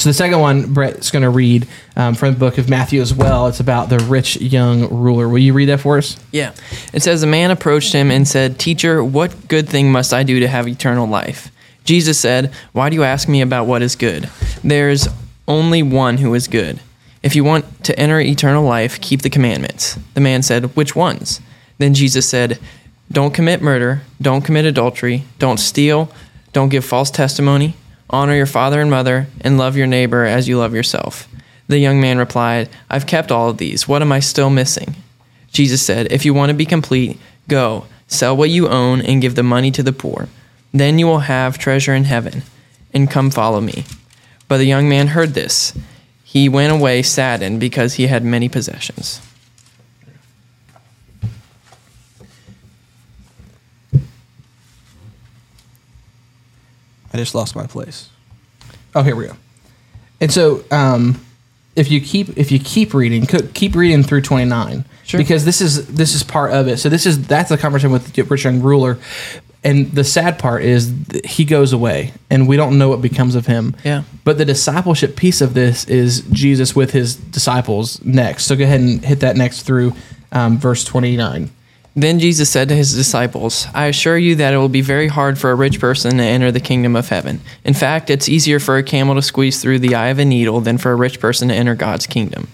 So 0.00 0.08
the 0.08 0.14
second 0.14 0.40
one, 0.40 0.72
Brett's 0.72 1.10
going 1.10 1.24
to 1.24 1.28
read 1.28 1.68
um, 1.94 2.14
from 2.14 2.32
the 2.32 2.38
book 2.38 2.56
of 2.56 2.70
Matthew 2.70 3.02
as 3.02 3.12
well. 3.12 3.48
It's 3.48 3.60
about 3.60 3.90
the 3.90 3.98
rich 3.98 4.40
young 4.40 4.88
ruler. 4.88 5.28
Will 5.28 5.40
you 5.40 5.52
read 5.52 5.66
that 5.66 5.80
for 5.80 5.98
us? 5.98 6.18
Yeah. 6.32 6.54
It 6.94 7.02
says, 7.02 7.22
A 7.22 7.26
man 7.26 7.50
approached 7.50 7.92
him 7.92 8.10
and 8.10 8.26
said, 8.26 8.58
Teacher, 8.58 9.04
what 9.04 9.46
good 9.46 9.68
thing 9.68 9.92
must 9.92 10.14
I 10.14 10.22
do 10.22 10.40
to 10.40 10.48
have 10.48 10.66
eternal 10.66 11.06
life? 11.06 11.52
Jesus 11.84 12.18
said, 12.18 12.50
Why 12.72 12.88
do 12.88 12.96
you 12.96 13.02
ask 13.02 13.28
me 13.28 13.42
about 13.42 13.66
what 13.66 13.82
is 13.82 13.94
good? 13.94 14.30
There's 14.64 15.06
only 15.46 15.82
one 15.82 16.16
who 16.16 16.32
is 16.32 16.48
good. 16.48 16.80
If 17.22 17.36
you 17.36 17.44
want 17.44 17.84
to 17.84 17.98
enter 18.00 18.18
eternal 18.20 18.64
life, 18.64 19.02
keep 19.02 19.20
the 19.20 19.28
commandments. 19.28 19.98
The 20.14 20.22
man 20.22 20.42
said, 20.42 20.74
Which 20.74 20.96
ones? 20.96 21.42
Then 21.76 21.92
Jesus 21.92 22.26
said, 22.26 22.58
Don't 23.12 23.34
commit 23.34 23.60
murder, 23.60 24.00
don't 24.18 24.46
commit 24.46 24.64
adultery, 24.64 25.24
don't 25.38 25.60
steal, 25.60 26.10
don't 26.54 26.70
give 26.70 26.86
false 26.86 27.10
testimony, 27.10 27.74
honor 28.10 28.34
your 28.34 28.46
father 28.46 28.80
and 28.80 28.90
mother, 28.90 29.26
and 29.40 29.56
love 29.56 29.76
your 29.76 29.86
neighbor 29.86 30.24
as 30.24 30.48
you 30.48 30.58
love 30.58 30.74
yourself. 30.74 31.28
The 31.68 31.78
young 31.78 32.00
man 32.00 32.18
replied, 32.18 32.68
I've 32.90 33.06
kept 33.06 33.30
all 33.30 33.48
of 33.48 33.58
these. 33.58 33.86
What 33.88 34.02
am 34.02 34.12
I 34.12 34.20
still 34.20 34.50
missing? 34.50 34.96
Jesus 35.52 35.80
said, 35.80 36.10
If 36.12 36.24
you 36.24 36.34
want 36.34 36.50
to 36.50 36.54
be 36.54 36.66
complete, 36.66 37.18
go, 37.48 37.86
sell 38.08 38.36
what 38.36 38.50
you 38.50 38.68
own, 38.68 39.00
and 39.00 39.22
give 39.22 39.36
the 39.36 39.42
money 39.42 39.70
to 39.70 39.82
the 39.82 39.92
poor. 39.92 40.28
Then 40.72 40.98
you 40.98 41.06
will 41.06 41.20
have 41.20 41.58
treasure 41.58 41.94
in 41.94 42.04
heaven, 42.04 42.42
and 42.92 43.10
come 43.10 43.30
follow 43.30 43.60
me. 43.60 43.84
But 44.48 44.58
the 44.58 44.64
young 44.64 44.88
man 44.88 45.08
heard 45.08 45.34
this. 45.34 45.76
He 46.24 46.48
went 46.48 46.72
away 46.72 47.02
saddened 47.02 47.60
because 47.60 47.94
he 47.94 48.08
had 48.08 48.24
many 48.24 48.48
possessions. 48.48 49.20
I 57.12 57.16
just 57.16 57.34
lost 57.34 57.56
my 57.56 57.66
place. 57.66 58.08
Oh, 58.94 59.02
here 59.02 59.16
we 59.16 59.26
go. 59.26 59.36
And 60.20 60.32
so, 60.32 60.64
um, 60.70 61.20
if 61.76 61.90
you 61.90 62.00
keep 62.00 62.36
if 62.36 62.50
you 62.52 62.58
keep 62.58 62.92
reading, 62.94 63.26
co- 63.26 63.46
keep 63.54 63.74
reading 63.74 64.02
through 64.02 64.22
twenty 64.22 64.44
nine, 64.44 64.84
Sure. 65.04 65.18
because 65.18 65.44
this 65.44 65.60
is 65.60 65.86
this 65.86 66.14
is 66.14 66.22
part 66.22 66.52
of 66.52 66.68
it. 66.68 66.78
So 66.78 66.88
this 66.88 67.06
is 67.06 67.26
that's 67.26 67.48
the 67.48 67.56
conversation 67.58 67.92
with 67.92 68.12
the 68.12 68.22
rich 68.22 68.44
young 68.44 68.60
ruler, 68.60 68.98
and 69.64 69.90
the 69.92 70.04
sad 70.04 70.38
part 70.38 70.62
is 70.62 70.92
he 71.24 71.44
goes 71.44 71.72
away, 71.72 72.12
and 72.28 72.48
we 72.48 72.56
don't 72.56 72.76
know 72.76 72.88
what 72.88 73.00
becomes 73.00 73.34
of 73.36 73.46
him. 73.46 73.74
Yeah. 73.84 74.02
But 74.24 74.36
the 74.36 74.44
discipleship 74.44 75.16
piece 75.16 75.40
of 75.40 75.54
this 75.54 75.84
is 75.86 76.22
Jesus 76.32 76.74
with 76.74 76.90
his 76.90 77.14
disciples 77.16 78.04
next. 78.04 78.44
So 78.44 78.56
go 78.56 78.64
ahead 78.64 78.80
and 78.80 79.04
hit 79.04 79.20
that 79.20 79.36
next 79.36 79.62
through 79.62 79.94
um, 80.32 80.58
verse 80.58 80.84
twenty 80.84 81.16
nine. 81.16 81.50
Then 81.96 82.20
Jesus 82.20 82.48
said 82.48 82.68
to 82.68 82.76
his 82.76 82.94
disciples, 82.94 83.66
I 83.74 83.86
assure 83.86 84.16
you 84.16 84.36
that 84.36 84.54
it 84.54 84.58
will 84.58 84.68
be 84.68 84.80
very 84.80 85.08
hard 85.08 85.38
for 85.38 85.50
a 85.50 85.56
rich 85.56 85.80
person 85.80 86.18
to 86.18 86.22
enter 86.22 86.52
the 86.52 86.60
kingdom 86.60 86.94
of 86.94 87.08
heaven. 87.08 87.40
In 87.64 87.74
fact, 87.74 88.10
it's 88.10 88.28
easier 88.28 88.60
for 88.60 88.76
a 88.76 88.82
camel 88.82 89.16
to 89.16 89.22
squeeze 89.22 89.60
through 89.60 89.80
the 89.80 89.94
eye 89.94 90.08
of 90.08 90.20
a 90.20 90.24
needle 90.24 90.60
than 90.60 90.78
for 90.78 90.92
a 90.92 90.96
rich 90.96 91.18
person 91.18 91.48
to 91.48 91.54
enter 91.54 91.74
God's 91.74 92.06
kingdom. 92.06 92.48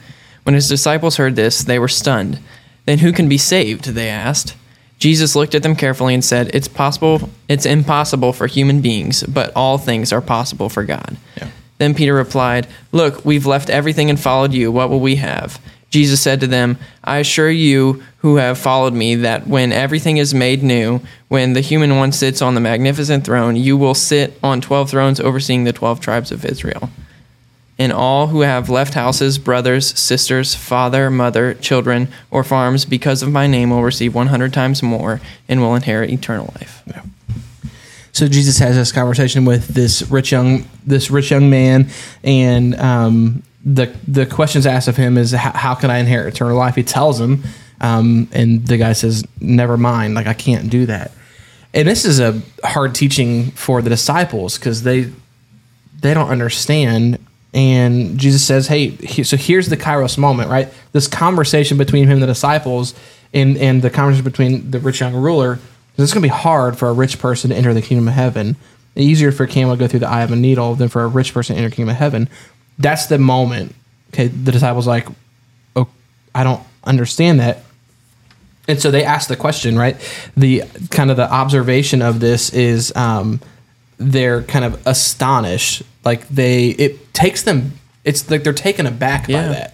When 0.45 0.55
his 0.55 0.69
disciples 0.69 1.17
heard 1.17 1.37
this, 1.37 1.63
they 1.63 1.79
were 1.79 1.89
stunned. 1.89 2.39
Then 2.87 2.99
who 2.99 3.13
can 3.13 3.29
be 3.29 3.39
saved? 3.39 3.85
They 3.85 4.09
asked. 4.09 4.57
Jesus 4.99 5.37
looked 5.37 5.55
at 5.55 5.63
them 5.63 5.77
carefully 5.77 6.15
and 6.15 6.25
said, 6.25 6.51
It's 6.55 6.69
possible 6.69 7.29
it's 7.49 7.67
impossible 7.67 8.33
for 8.33 8.47
human 8.47 8.81
beings, 8.81 9.23
but 9.25 9.53
all 9.55 9.77
things 9.77 10.13
are 10.13 10.23
possible 10.23 10.69
for 10.69 10.85
God. 10.85 11.17
Yeah. 11.37 11.51
Then 11.79 11.95
Peter 11.95 12.15
replied, 12.15 12.67
Look, 12.93 13.25
we've 13.25 13.45
left 13.45 13.69
everything 13.69 14.09
and 14.09 14.19
followed 14.19 14.55
you. 14.55 14.73
What 14.73 14.89
will 14.89 15.01
we 15.01 15.17
have? 15.17 15.61
Jesus 15.97 16.21
said 16.21 16.41
to 16.41 16.47
them, 16.47 16.77
I 17.03 17.21
assure 17.21 17.51
you 17.51 18.03
who 18.19 18.37
have 18.37 18.59
followed 18.59 18.93
me 18.93 19.15
that 19.15 19.47
when 19.47 19.73
everything 19.73 20.19
is 20.19 20.35
made 20.35 20.63
new, 20.63 21.01
when 21.29 21.55
the 21.55 21.63
human 21.63 21.97
one 21.97 22.13
sits 22.13 22.43
on 22.43 22.55
the 22.55 22.61
magnificent 22.61 23.25
throne, 23.25 23.57
you 23.57 23.79
will 23.79 23.95
sit 23.95 24.39
on 24.43 24.61
12 24.61 24.91
thrones 24.91 25.21
overseeing 25.21 25.65
the 25.65 25.73
12 25.73 26.01
tribes 26.01 26.31
of 26.31 26.45
Israel. 26.45 26.91
And 27.79 27.95
all 27.95 28.27
who 28.27 28.43
have 28.43 28.69
left 28.69 28.93
houses, 28.93 29.39
brothers, 29.39 29.99
sisters, 29.99 30.55
father, 30.55 31.11
mother, 31.11 31.55
children, 31.55 32.09
or 32.31 32.45
farms 32.45 32.85
because 32.85 33.23
of 33.23 33.33
my 33.33 33.47
name 33.47 33.71
will 33.71 33.83
receive 33.83 34.15
100 34.15 34.53
times 34.53 34.83
more 34.83 35.23
and 35.49 35.63
will 35.63 35.75
inherit 35.75 36.11
eternal 36.11 36.53
life. 36.57 36.83
So 38.13 38.29
Jesus 38.29 38.59
has 38.59 38.77
this 38.77 38.93
conversation 38.93 39.47
with 39.47 39.69
this 39.69 40.03
rich 40.11 40.31
young 40.33 40.67
this 40.87 41.11
rich 41.11 41.31
young 41.31 41.51
man, 41.51 41.89
and 42.23 42.75
um, 42.77 43.43
the 43.67 43.93
the 44.07 44.25
questions 44.25 44.65
asked 44.65 44.87
of 44.87 44.97
him 44.97 45.19
is 45.19 45.33
how, 45.33 45.75
can 45.75 45.91
I 45.91 45.99
inherit 45.99 46.33
eternal 46.33 46.57
life? 46.57 46.77
He 46.77 46.85
tells 46.85 47.21
him, 47.21 47.43
um, 47.81 48.29
and 48.33 48.65
the 48.65 48.79
guy 48.79 48.93
says, 48.93 49.25
"Never 49.41 49.77
mind, 49.77 50.15
like 50.15 50.29
I 50.29 50.35
can't 50.35 50.71
do 50.71 50.87
that." 50.87 51.11
And 51.75 51.87
this 51.87 52.05
is 52.05 52.21
a 52.21 52.41
hard 52.65 52.95
teaching 52.95 53.51
for 53.51 53.83
the 53.83 53.91
disciples 53.91 54.57
because 54.57 54.85
they 54.85 55.13
they 56.01 56.15
don't 56.15 56.31
understand. 56.31 57.19
And 57.53 58.19
Jesus 58.19 58.45
says, 58.47 58.69
"Hey, 58.69 58.91
he, 58.91 59.25
so 59.25 59.37
here's 59.37 59.69
the 59.69 59.77
Kairos 59.77 60.17
moment, 60.17 60.49
right? 60.49 60.73
This 60.93 61.09
conversation 61.09 61.77
between 61.77 62.05
him 62.05 62.13
and 62.13 62.23
the 62.23 62.27
disciples, 62.29 62.95
and 63.35 63.57
and 63.59 63.83
the 63.83 63.91
conversation 63.91 64.25
between 64.25 64.71
the 64.71 64.79
rich 64.79 65.01
young 65.01 65.15
ruler. 65.15 65.59
It's 65.99 66.13
going 66.13 66.23
to 66.23 66.29
be 66.29 66.29
hard 66.29 66.79
for 66.79 66.89
a 66.89 66.93
rich 66.93 67.19
person 67.19 67.51
to 67.51 67.57
enter 67.57 67.75
the 67.75 67.83
kingdom 67.83 68.07
of 68.07 68.15
heaven. 68.15 68.57
Easier 68.95 69.33
for 69.33 69.45
a 69.45 69.49
camel 69.49 69.75
to 69.75 69.81
go 69.81 69.89
through 69.89 70.01
the 70.01 70.09
eye 70.09 70.23
of 70.23 70.31
a 70.31 70.37
needle 70.37 70.75
than 70.75 70.89
for 70.89 71.03
a 71.03 71.09
rich 71.09 71.33
person 71.35 71.57
to 71.57 71.59
enter 71.59 71.71
the 71.71 71.77
kingdom 71.77 71.91
of 71.91 71.97
heaven. 71.97 72.29
That's 72.79 73.07
the 73.07 73.19
moment. 73.19 73.75
Okay, 74.13 74.29
the 74.29 74.53
disciples 74.53 74.87
like, 74.87 75.07
oh, 75.75 75.89
I 76.35 76.45
don't 76.45 76.63
understand 76.85 77.41
that. 77.41 77.63
And 78.69 78.81
so 78.81 78.91
they 78.91 79.05
ask 79.05 79.29
the 79.29 79.37
question, 79.37 79.79
right? 79.79 79.97
The 80.37 80.65
kind 80.91 81.11
of 81.11 81.17
the 81.17 81.31
observation 81.33 82.03
of 82.03 82.19
this 82.21 82.51
is 82.51 82.95
um, 82.97 83.41
they're 83.99 84.43
kind 84.43 84.65
of 84.65 84.85
astonished. 84.87 85.83
Like 86.05 86.27
they, 86.29 86.69
it 86.71 87.15
takes 87.15 87.43
them. 87.43 87.73
It's 88.05 88.29
like 88.31 88.43
they're 88.45 88.53
taken 88.53 88.87
aback 88.87 89.29
Yeah. 89.29 89.43
by 89.43 89.49
that. 89.55 89.73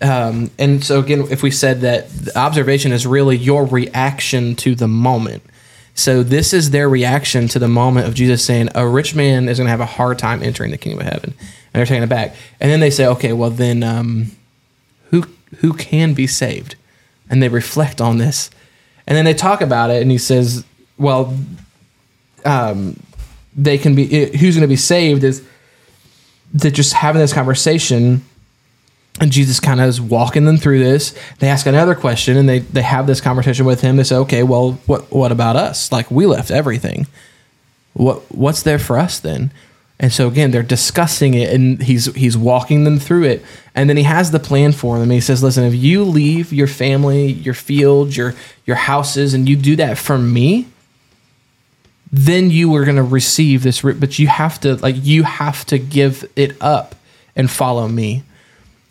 Um, 0.00 0.50
and 0.58 0.82
so 0.84 0.98
again, 0.98 1.26
if 1.30 1.42
we 1.44 1.52
said 1.52 1.82
that 1.82 2.08
the 2.10 2.36
observation 2.36 2.90
is 2.90 3.06
really 3.06 3.36
your 3.36 3.64
reaction 3.64 4.56
to 4.56 4.74
the 4.74 4.88
moment, 4.88 5.42
So 5.94 6.22
this 6.22 6.52
is 6.54 6.70
their 6.70 6.88
reaction 6.88 7.48
to 7.48 7.58
the 7.58 7.68
moment 7.68 8.08
of 8.08 8.14
Jesus 8.14 8.42
saying, 8.44 8.70
"A 8.74 8.88
rich 8.88 9.14
man 9.14 9.46
is 9.48 9.58
going 9.58 9.66
to 9.66 9.70
have 9.70 9.80
a 9.80 9.86
hard 9.86 10.18
time 10.18 10.42
entering 10.42 10.70
the 10.70 10.78
kingdom 10.78 11.06
of 11.06 11.12
heaven," 11.12 11.34
and 11.72 11.80
they're 11.80 11.86
taking 11.86 12.02
it 12.02 12.08
back. 12.08 12.34
And 12.60 12.70
then 12.70 12.80
they 12.80 12.90
say, 12.90 13.06
"Okay, 13.06 13.32
well 13.32 13.50
then, 13.50 13.82
um, 13.82 14.32
who 15.10 15.24
who 15.58 15.72
can 15.72 16.14
be 16.14 16.26
saved?" 16.26 16.76
And 17.30 17.42
they 17.42 17.48
reflect 17.48 18.00
on 18.00 18.18
this, 18.18 18.50
and 19.06 19.16
then 19.16 19.24
they 19.24 19.34
talk 19.34 19.60
about 19.60 19.90
it. 19.90 20.02
And 20.02 20.10
he 20.10 20.18
says, 20.18 20.64
"Well, 20.98 21.36
um, 22.44 23.00
they 23.56 23.78
can 23.78 23.94
be. 23.94 24.06
Who's 24.36 24.54
going 24.54 24.62
to 24.62 24.68
be 24.68 24.76
saved 24.76 25.24
is 25.24 25.42
that 26.54 26.72
just 26.72 26.92
having 26.92 27.20
this 27.20 27.32
conversation." 27.32 28.24
and 29.20 29.30
Jesus 29.30 29.60
kind 29.60 29.80
of 29.80 29.88
is 29.88 30.00
walking 30.00 30.44
them 30.46 30.56
through 30.56 30.78
this. 30.78 31.14
They 31.38 31.48
ask 31.48 31.66
another 31.66 31.94
question 31.94 32.36
and 32.36 32.48
they, 32.48 32.60
they 32.60 32.82
have 32.82 33.06
this 33.06 33.20
conversation 33.20 33.66
with 33.66 33.80
him. 33.80 33.96
They 33.96 34.04
say, 34.04 34.16
okay, 34.16 34.42
well, 34.42 34.72
what, 34.86 35.12
what 35.12 35.32
about 35.32 35.56
us? 35.56 35.92
Like 35.92 36.10
we 36.10 36.26
left 36.26 36.50
everything. 36.50 37.06
What, 37.92 38.22
what's 38.34 38.62
there 38.62 38.78
for 38.78 38.98
us 38.98 39.18
then? 39.18 39.52
And 40.02 40.12
so 40.12 40.28
again, 40.28 40.50
they're 40.50 40.62
discussing 40.62 41.32
it 41.32 41.54
and 41.54 41.82
he's, 41.82 42.14
he's 42.14 42.36
walking 42.36 42.84
them 42.84 42.98
through 42.98 43.24
it. 43.24 43.42
And 43.74 43.88
then 43.88 43.96
he 43.96 44.02
has 44.02 44.30
the 44.30 44.38
plan 44.38 44.72
for 44.72 44.98
them. 44.98 45.08
He 45.08 45.20
says, 45.20 45.42
listen, 45.42 45.64
if 45.64 45.74
you 45.74 46.04
leave 46.04 46.52
your 46.52 46.66
family, 46.66 47.32
your 47.32 47.54
fields, 47.54 48.14
your, 48.14 48.34
your 48.66 48.76
houses, 48.76 49.32
and 49.32 49.48
you 49.48 49.56
do 49.56 49.76
that 49.76 49.96
for 49.96 50.18
me, 50.18 50.66
then 52.10 52.50
you 52.50 52.74
are 52.74 52.84
going 52.84 52.96
to 52.96 53.02
receive 53.02 53.62
this, 53.62 53.80
but 53.80 54.18
you 54.18 54.26
have 54.26 54.60
to 54.60 54.76
like, 54.76 54.96
you 54.98 55.22
have 55.22 55.64
to 55.66 55.78
give 55.78 56.30
it 56.36 56.60
up 56.60 56.94
and 57.34 57.50
follow 57.50 57.88
me 57.88 58.22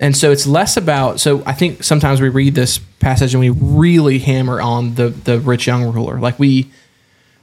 and 0.01 0.17
so 0.17 0.31
it's 0.31 0.47
less 0.47 0.75
about. 0.75 1.19
So 1.19 1.43
I 1.45 1.53
think 1.53 1.83
sometimes 1.83 2.19
we 2.19 2.27
read 2.27 2.55
this 2.55 2.79
passage 2.79 3.35
and 3.35 3.39
we 3.39 3.51
really 3.51 4.17
hammer 4.17 4.59
on 4.59 4.95
the 4.95 5.09
the 5.09 5.39
rich 5.39 5.67
young 5.67 5.93
ruler. 5.93 6.19
Like 6.19 6.39
we 6.39 6.71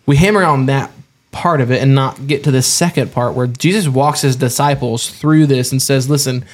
we 0.04 0.16
hammer 0.16 0.42
on 0.42 0.66
that 0.66 0.90
part 1.30 1.60
of 1.60 1.70
it 1.70 1.82
and 1.82 1.94
not 1.94 2.26
get 2.26 2.44
to 2.44 2.50
the 2.50 2.62
second 2.62 3.12
part 3.12 3.34
where 3.34 3.46
Jesus 3.46 3.88
walks 3.88 4.22
his 4.22 4.36
disciples 4.36 5.08
through 5.08 5.46
this 5.46 5.72
and 5.72 5.80
says, 5.80 6.08
"Listen, 6.08 6.44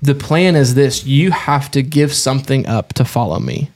the 0.00 0.14
plan 0.14 0.56
is 0.56 0.74
this: 0.74 1.04
you 1.04 1.30
have 1.30 1.70
to 1.72 1.82
give 1.82 2.12
something 2.12 2.66
up 2.66 2.92
to 2.94 3.04
follow 3.04 3.38
me." 3.38 3.70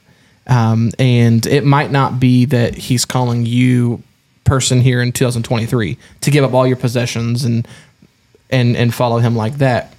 Um, 0.47 0.91
and 0.97 1.45
it 1.45 1.63
might 1.63 1.91
not 1.91 2.19
be 2.19 2.45
that 2.45 2.75
he's 2.75 3.05
calling 3.05 3.45
you 3.45 4.01
person 4.45 4.81
here 4.81 4.99
in 4.99 5.11
2023 5.11 5.95
to 6.21 6.31
give 6.31 6.43
up 6.43 6.53
all 6.53 6.65
your 6.65 6.75
possessions 6.75 7.45
and 7.45 7.67
and 8.49 8.75
and 8.75 8.91
follow 8.91 9.19
him 9.19 9.35
like 9.35 9.59
that 9.59 9.93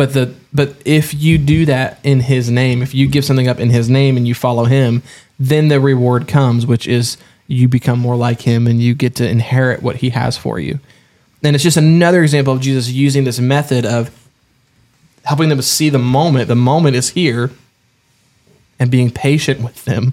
but 0.00 0.14
the 0.14 0.34
but 0.50 0.76
if 0.86 1.12
you 1.12 1.36
do 1.36 1.66
that 1.66 1.98
in 2.02 2.20
his 2.20 2.50
name, 2.50 2.80
if 2.80 2.94
you 2.94 3.06
give 3.06 3.22
something 3.22 3.48
up 3.48 3.60
in 3.60 3.68
his 3.68 3.90
name 3.90 4.16
and 4.16 4.26
you 4.26 4.34
follow 4.34 4.64
him, 4.64 5.02
then 5.38 5.68
the 5.68 5.78
reward 5.78 6.26
comes, 6.26 6.64
which 6.64 6.88
is 6.88 7.18
you 7.50 7.66
become 7.66 7.98
more 7.98 8.14
like 8.14 8.42
him 8.42 8.68
and 8.68 8.80
you 8.80 8.94
get 8.94 9.16
to 9.16 9.28
inherit 9.28 9.82
what 9.82 9.96
he 9.96 10.10
has 10.10 10.38
for 10.38 10.60
you. 10.60 10.78
And 11.42 11.56
it's 11.56 11.64
just 11.64 11.76
another 11.76 12.22
example 12.22 12.54
of 12.54 12.60
Jesus 12.60 12.88
using 12.88 13.24
this 13.24 13.40
method 13.40 13.84
of 13.84 14.10
helping 15.24 15.48
them 15.48 15.58
to 15.58 15.62
see 15.62 15.88
the 15.88 15.98
moment. 15.98 16.46
The 16.46 16.54
moment 16.54 16.94
is 16.94 17.10
here 17.10 17.50
and 18.78 18.88
being 18.88 19.10
patient 19.10 19.62
with 19.62 19.84
them. 19.84 20.12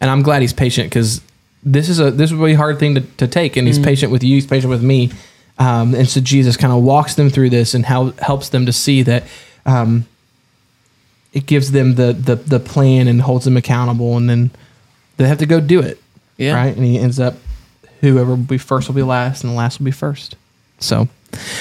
And 0.00 0.10
I'm 0.10 0.22
glad 0.22 0.42
he's 0.42 0.52
patient 0.52 0.90
because 0.90 1.20
this 1.62 1.88
is 1.88 2.00
a 2.00 2.10
this 2.10 2.32
is 2.32 2.32
a 2.32 2.36
really 2.36 2.54
hard 2.54 2.80
thing 2.80 2.96
to, 2.96 3.00
to 3.00 3.28
take. 3.28 3.56
And 3.56 3.68
he's 3.68 3.78
mm 3.78 3.84
patient 3.84 4.10
with 4.10 4.24
you, 4.24 4.34
he's 4.34 4.46
patient 4.46 4.70
with 4.70 4.82
me. 4.82 5.12
Um, 5.58 5.94
and 5.94 6.08
so 6.08 6.20
Jesus 6.20 6.56
kind 6.56 6.72
of 6.72 6.82
walks 6.82 7.14
them 7.14 7.30
through 7.30 7.50
this 7.50 7.74
and 7.74 7.86
how 7.86 8.10
helps 8.18 8.48
them 8.48 8.66
to 8.66 8.72
see 8.72 9.02
that 9.02 9.22
um, 9.66 10.06
it 11.32 11.46
gives 11.46 11.70
them 11.70 11.94
the, 11.94 12.12
the 12.12 12.34
the 12.34 12.58
plan 12.58 13.06
and 13.06 13.22
holds 13.22 13.44
them 13.44 13.56
accountable, 13.56 14.16
and 14.16 14.28
then 14.28 14.50
they 15.16 15.28
have 15.28 15.38
to 15.38 15.46
go 15.46 15.60
do 15.60 15.78
it. 15.78 16.01
Yeah. 16.36 16.54
Right. 16.54 16.74
And 16.74 16.84
he 16.84 16.98
ends 16.98 17.20
up 17.20 17.34
whoever 18.00 18.30
will 18.30 18.36
be 18.36 18.58
first 18.58 18.88
will 18.88 18.94
be 18.94 19.02
last, 19.02 19.44
and 19.44 19.52
the 19.52 19.56
last 19.56 19.78
will 19.78 19.84
be 19.86 19.90
first. 19.90 20.36
So, 20.78 21.08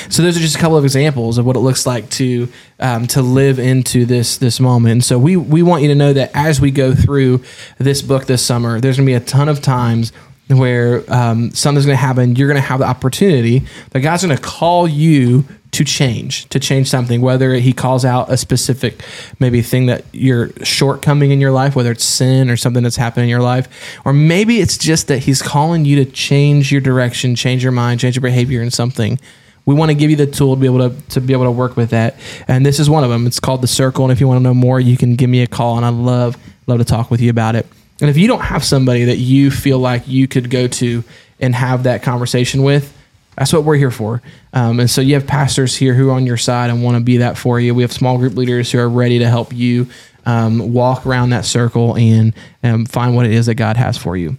so 0.09 0.23
those 0.23 0.35
are 0.35 0.39
just 0.39 0.55
a 0.55 0.59
couple 0.59 0.77
of 0.77 0.83
examples 0.83 1.37
of 1.37 1.45
what 1.45 1.55
it 1.55 1.59
looks 1.59 1.85
like 1.85 2.09
to 2.11 2.47
um, 2.79 3.07
to 3.07 3.21
live 3.21 3.59
into 3.59 4.05
this 4.05 4.37
this 4.37 4.59
moment. 4.59 4.91
And 4.91 5.03
so 5.03 5.17
we 5.17 5.37
we 5.37 5.63
want 5.63 5.83
you 5.83 5.89
to 5.89 5.95
know 5.95 6.13
that 6.13 6.31
as 6.33 6.59
we 6.59 6.71
go 6.71 6.93
through 6.93 7.43
this 7.77 8.01
book 8.01 8.25
this 8.25 8.43
summer, 8.43 8.81
there's 8.81 8.97
going 8.97 9.05
to 9.05 9.11
be 9.11 9.15
a 9.15 9.19
ton 9.19 9.47
of 9.47 9.61
times 9.61 10.11
where 10.47 11.03
um, 11.11 11.51
something's 11.51 11.85
going 11.85 11.97
to 11.97 12.01
happen, 12.01 12.35
you're 12.35 12.47
going 12.47 12.61
to 12.61 12.67
have 12.67 12.79
the 12.79 12.85
opportunity 12.85 13.63
that 13.91 14.01
God's 14.01 14.25
going 14.25 14.35
to 14.35 14.41
call 14.41 14.87
you 14.87 15.45
to 15.71 15.85
change, 15.85 16.47
to 16.49 16.59
change 16.59 16.89
something, 16.89 17.21
whether 17.21 17.53
he 17.53 17.71
calls 17.71 18.03
out 18.03 18.29
a 18.29 18.35
specific 18.35 19.03
maybe 19.39 19.61
thing 19.61 19.85
that 19.85 20.03
you're 20.11 20.51
shortcoming 20.63 21.31
in 21.31 21.39
your 21.39 21.51
life, 21.51 21.75
whether 21.75 21.91
it's 21.91 22.03
sin 22.03 22.49
or 22.49 22.57
something 22.57 22.83
that's 22.83 22.97
happened 22.97 23.23
in 23.23 23.29
your 23.29 23.41
life, 23.41 23.69
or 24.03 24.11
maybe 24.11 24.59
it's 24.59 24.77
just 24.77 25.07
that 25.07 25.19
he's 25.19 25.41
calling 25.41 25.85
you 25.85 26.03
to 26.03 26.11
change 26.11 26.71
your 26.71 26.81
direction, 26.81 27.35
change 27.35 27.63
your 27.63 27.71
mind, 27.71 28.01
change 28.01 28.15
your 28.15 28.21
behavior 28.21 28.61
in 28.61 28.69
something. 28.69 29.17
We 29.65 29.75
want 29.75 29.91
to 29.91 29.95
give 29.95 30.09
you 30.09 30.15
the 30.17 30.27
tool 30.27 30.55
to 30.55 30.59
be 30.59 30.65
able 30.65 30.89
to, 30.89 31.09
to 31.09 31.21
be 31.21 31.33
able 31.33 31.45
to 31.45 31.51
work 31.51 31.77
with 31.77 31.91
that. 31.91 32.19
And 32.47 32.65
this 32.65 32.79
is 32.79 32.89
one 32.89 33.03
of 33.03 33.09
them. 33.09 33.25
It's 33.25 33.39
called 33.39 33.61
the 33.61 33.67
circle. 33.67 34.03
And 34.03 34.11
if 34.11 34.19
you 34.19 34.27
want 34.27 34.39
to 34.39 34.43
know 34.43 34.53
more, 34.53 34.79
you 34.79 34.97
can 34.97 35.15
give 35.15 35.29
me 35.29 35.41
a 35.41 35.47
call 35.47 35.77
and 35.77 35.85
I'd 35.85 35.93
love, 35.93 36.35
love 36.67 36.79
to 36.79 36.85
talk 36.85 37.11
with 37.11 37.21
you 37.21 37.29
about 37.29 37.55
it. 37.55 37.65
And 38.01 38.09
if 38.09 38.17
you 38.17 38.27
don't 38.27 38.41
have 38.41 38.63
somebody 38.63 39.05
that 39.05 39.17
you 39.17 39.51
feel 39.51 39.77
like 39.77 40.07
you 40.07 40.27
could 40.27 40.49
go 40.49 40.67
to 40.67 41.03
and 41.39 41.53
have 41.55 41.83
that 41.83 42.01
conversation 42.01 42.63
with, 42.63 42.97
that's 43.41 43.53
what 43.53 43.63
we're 43.63 43.75
here 43.75 43.89
for. 43.89 44.21
Um, 44.53 44.79
and 44.79 44.89
so 44.89 45.01
you 45.01 45.15
have 45.15 45.25
pastors 45.25 45.75
here 45.75 45.95
who 45.95 46.09
are 46.09 46.13
on 46.13 46.27
your 46.27 46.37
side 46.37 46.69
and 46.69 46.83
want 46.83 46.95
to 46.95 47.03
be 47.03 47.17
that 47.17 47.39
for 47.39 47.59
you. 47.59 47.73
We 47.73 47.81
have 47.81 47.91
small 47.91 48.19
group 48.19 48.35
leaders 48.35 48.71
who 48.71 48.77
are 48.77 48.87
ready 48.87 49.17
to 49.19 49.27
help 49.27 49.51
you 49.51 49.87
um, 50.27 50.73
walk 50.73 51.07
around 51.07 51.31
that 51.31 51.45
circle 51.45 51.97
and 51.97 52.35
um, 52.63 52.85
find 52.85 53.15
what 53.15 53.25
it 53.25 53.31
is 53.31 53.47
that 53.47 53.55
God 53.55 53.77
has 53.77 53.97
for 53.97 54.15
you 54.15 54.37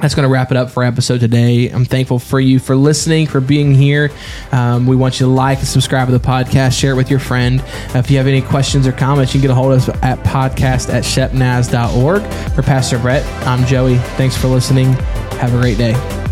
that's 0.00 0.14
going 0.14 0.24
to 0.24 0.32
wrap 0.32 0.50
it 0.50 0.56
up 0.56 0.70
for 0.70 0.84
episode 0.84 1.18
today. 1.18 1.70
I'm 1.70 1.84
thankful 1.84 2.18
for 2.18 2.38
you 2.38 2.60
for 2.60 2.76
listening, 2.76 3.26
for 3.26 3.40
being 3.40 3.74
here. 3.74 4.10
Um, 4.52 4.86
we 4.86 4.94
want 4.94 5.18
you 5.18 5.26
to 5.26 5.32
like 5.32 5.58
and 5.58 5.66
subscribe 5.66 6.06
to 6.06 6.16
the 6.16 6.24
podcast, 6.24 6.78
share 6.78 6.92
it 6.92 6.96
with 6.96 7.10
your 7.10 7.18
friend. 7.18 7.64
If 7.94 8.10
you 8.10 8.18
have 8.18 8.28
any 8.28 8.42
questions 8.42 8.86
or 8.86 8.92
comments, 8.92 9.34
you 9.34 9.40
can 9.40 9.48
get 9.48 9.50
a 9.50 9.56
hold 9.56 9.72
of 9.72 9.88
us 9.88 10.02
at 10.02 10.18
podcast 10.20 10.92
at 10.92 11.02
shepnaz.org. 11.02 12.22
For 12.52 12.62
Pastor 12.62 12.98
Brett, 12.98 13.24
I'm 13.44 13.66
Joey. 13.66 13.96
Thanks 13.96 14.36
for 14.36 14.46
listening. 14.46 14.92
Have 15.40 15.52
a 15.52 15.60
great 15.60 15.78
day. 15.78 16.27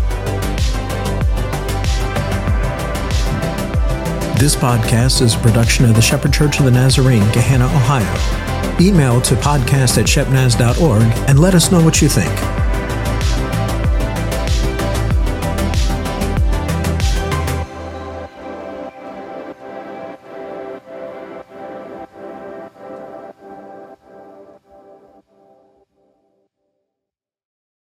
This 4.39 4.55
podcast 4.55 5.23
is 5.23 5.33
a 5.33 5.39
production 5.39 5.85
of 5.85 5.95
the 5.95 6.01
Shepherd 6.01 6.31
Church 6.31 6.59
of 6.59 6.65
the 6.65 6.71
Nazarene, 6.71 7.23
Gahanna, 7.31 7.65
Ohio. 7.65 8.79
Email 8.79 9.19
to 9.21 9.33
podcast 9.33 9.97
at 9.97 10.05
shepnaz.org 10.05 11.01
and 11.27 11.39
let 11.39 11.55
us 11.55 11.71
know 11.71 11.83
what 11.83 12.03
you 12.03 12.07
think. 12.07 12.66